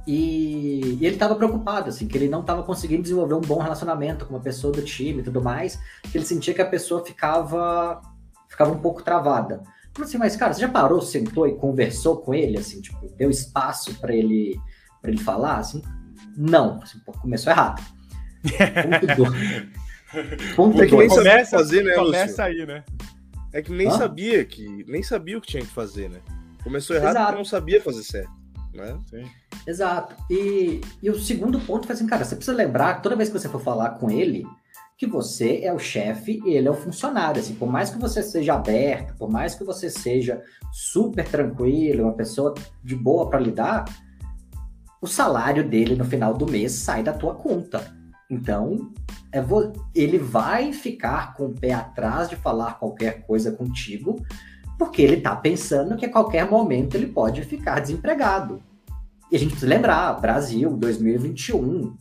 [0.07, 4.27] E, e, ele tava preocupado, assim, que ele não tava conseguindo desenvolver um bom relacionamento
[4.27, 5.79] com uma pessoa do time e tudo mais.
[6.11, 8.01] Que ele sentia que a pessoa ficava,
[8.49, 9.63] ficava um pouco travada.
[9.95, 13.31] Falei assim, mas cara, você já parou, sentou e conversou com ele, assim, tipo, deu
[13.31, 14.61] espaço para ele,
[15.01, 15.81] para ele falar, assim?
[16.37, 17.81] Não, assim, começou errado.
[20.55, 22.85] Ponto é que nem sabia fazer, né, Começa aí, né?
[23.53, 26.21] É que nem sabia que nem sabia o que tinha que fazer, né?
[26.63, 27.27] Começou errado Exato.
[27.27, 28.33] porque não sabia fazer certo,
[28.73, 28.99] né?
[29.09, 29.25] Sim.
[29.67, 30.15] Exato.
[30.31, 33.49] E, e o segundo ponto foi assim, cara, você precisa lembrar toda vez que você
[33.49, 34.47] for falar com ele
[34.97, 37.41] que você é o chefe e ele é o funcionário.
[37.41, 40.43] Assim, por mais que você seja aberto, por mais que você seja
[40.73, 43.85] super tranquilo, uma pessoa de boa para lidar,
[45.01, 47.95] o salário dele no final do mês sai da tua conta.
[48.31, 48.93] Então,
[49.31, 49.73] é vo...
[49.95, 54.25] ele vai ficar com o pé atrás de falar qualquer coisa contigo,
[54.79, 58.63] porque ele está pensando que a qualquer momento ele pode ficar desempregado.
[59.31, 61.97] E a gente precisa lembrar, Brasil, 2021,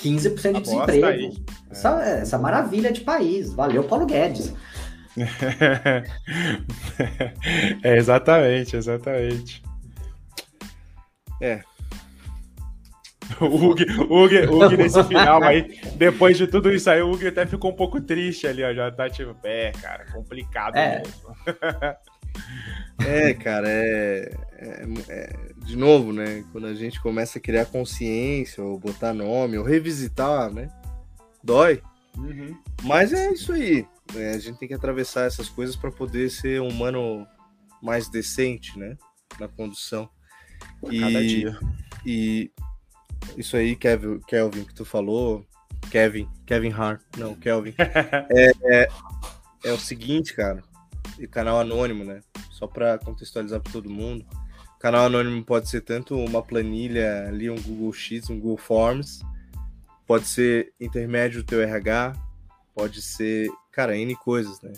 [0.00, 1.34] 15% de desemprego.
[1.70, 2.20] Essa, é.
[2.20, 3.52] essa maravilha de país.
[3.52, 4.54] Valeu, Paulo Guedes.
[7.82, 9.62] é, exatamente, exatamente.
[11.40, 11.62] É,
[13.40, 17.46] o Hug, Hug, Hug nesse final aí, depois de tudo isso aí, o Hug até
[17.46, 18.72] ficou um pouco triste ali, ó.
[18.72, 21.02] Já tá tipo, é, cara, complicado é.
[21.02, 21.36] mesmo.
[23.00, 26.44] É, cara, é, é, é, De novo, né?
[26.52, 30.68] Quando a gente começa a criar consciência, ou botar nome, ou revisitar, né?
[31.42, 31.80] Dói.
[32.16, 32.56] Uhum.
[32.82, 33.86] Mas é isso aí.
[34.12, 34.30] Né?
[34.30, 37.26] A gente tem que atravessar essas coisas para poder ser um humano
[37.80, 38.96] mais decente, né?
[39.38, 40.08] Na condução.
[40.90, 41.58] E, Cada dia.
[42.04, 42.50] E
[43.36, 45.44] isso aí, Kevin, Kelvin, que tu falou,
[45.90, 48.88] Kevin, Kevin Hart, não, Kelvin, é, é,
[49.64, 50.62] é, o seguinte, cara,
[51.18, 52.20] e canal anônimo, né?
[52.50, 54.24] Só para contextualizar para todo mundo,
[54.80, 59.20] canal anônimo pode ser tanto uma planilha ali, um Google Sheets, um Google Forms,
[60.06, 62.14] pode ser intermédio do teu RH,
[62.74, 64.72] pode ser, cara, N coisas, né?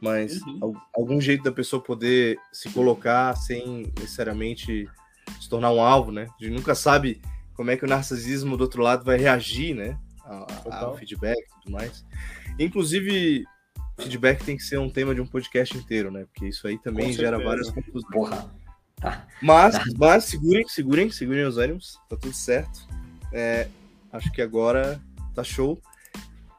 [0.00, 0.74] Mas uhum.
[0.94, 4.88] algum jeito da pessoa poder se colocar sem necessariamente
[5.40, 6.26] se tornar um alvo, né?
[6.38, 7.22] A gente nunca sabe
[7.54, 9.98] como é que o narcisismo do outro lado vai reagir, né?
[10.24, 12.04] a, a, o feedback e tudo mais.
[12.58, 13.44] Inclusive,
[13.98, 16.24] feedback tem que ser um tema de um podcast inteiro, né?
[16.24, 18.12] Porque isso aí também gera várias confusões.
[18.12, 18.50] Porra.
[18.96, 19.26] Tá.
[19.42, 19.84] Mas, tá.
[19.98, 22.88] mas segurem, segurem, segurem os ânimos, tá tudo certo.
[23.32, 23.68] É,
[24.12, 25.00] acho que agora
[25.34, 25.80] tá show.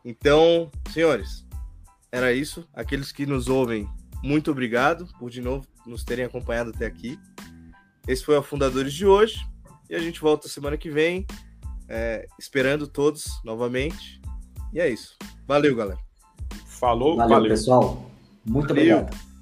[0.04, 1.46] Então, senhores,
[2.12, 2.68] era isso.
[2.74, 3.90] Aqueles que nos ouvem,
[4.22, 7.20] muito obrigado por de novo nos terem acompanhado até aqui.
[8.08, 9.48] Esse foi o Fundadores de hoje.
[9.90, 11.26] E a gente volta semana que vem,
[11.88, 14.20] é, esperando todos novamente.
[14.74, 15.16] E é isso.
[15.48, 16.00] Valeu, galera.
[16.66, 17.50] Falou, valeu, valeu.
[17.50, 18.10] pessoal.
[18.46, 18.98] Muito valeu.
[18.98, 19.35] obrigado.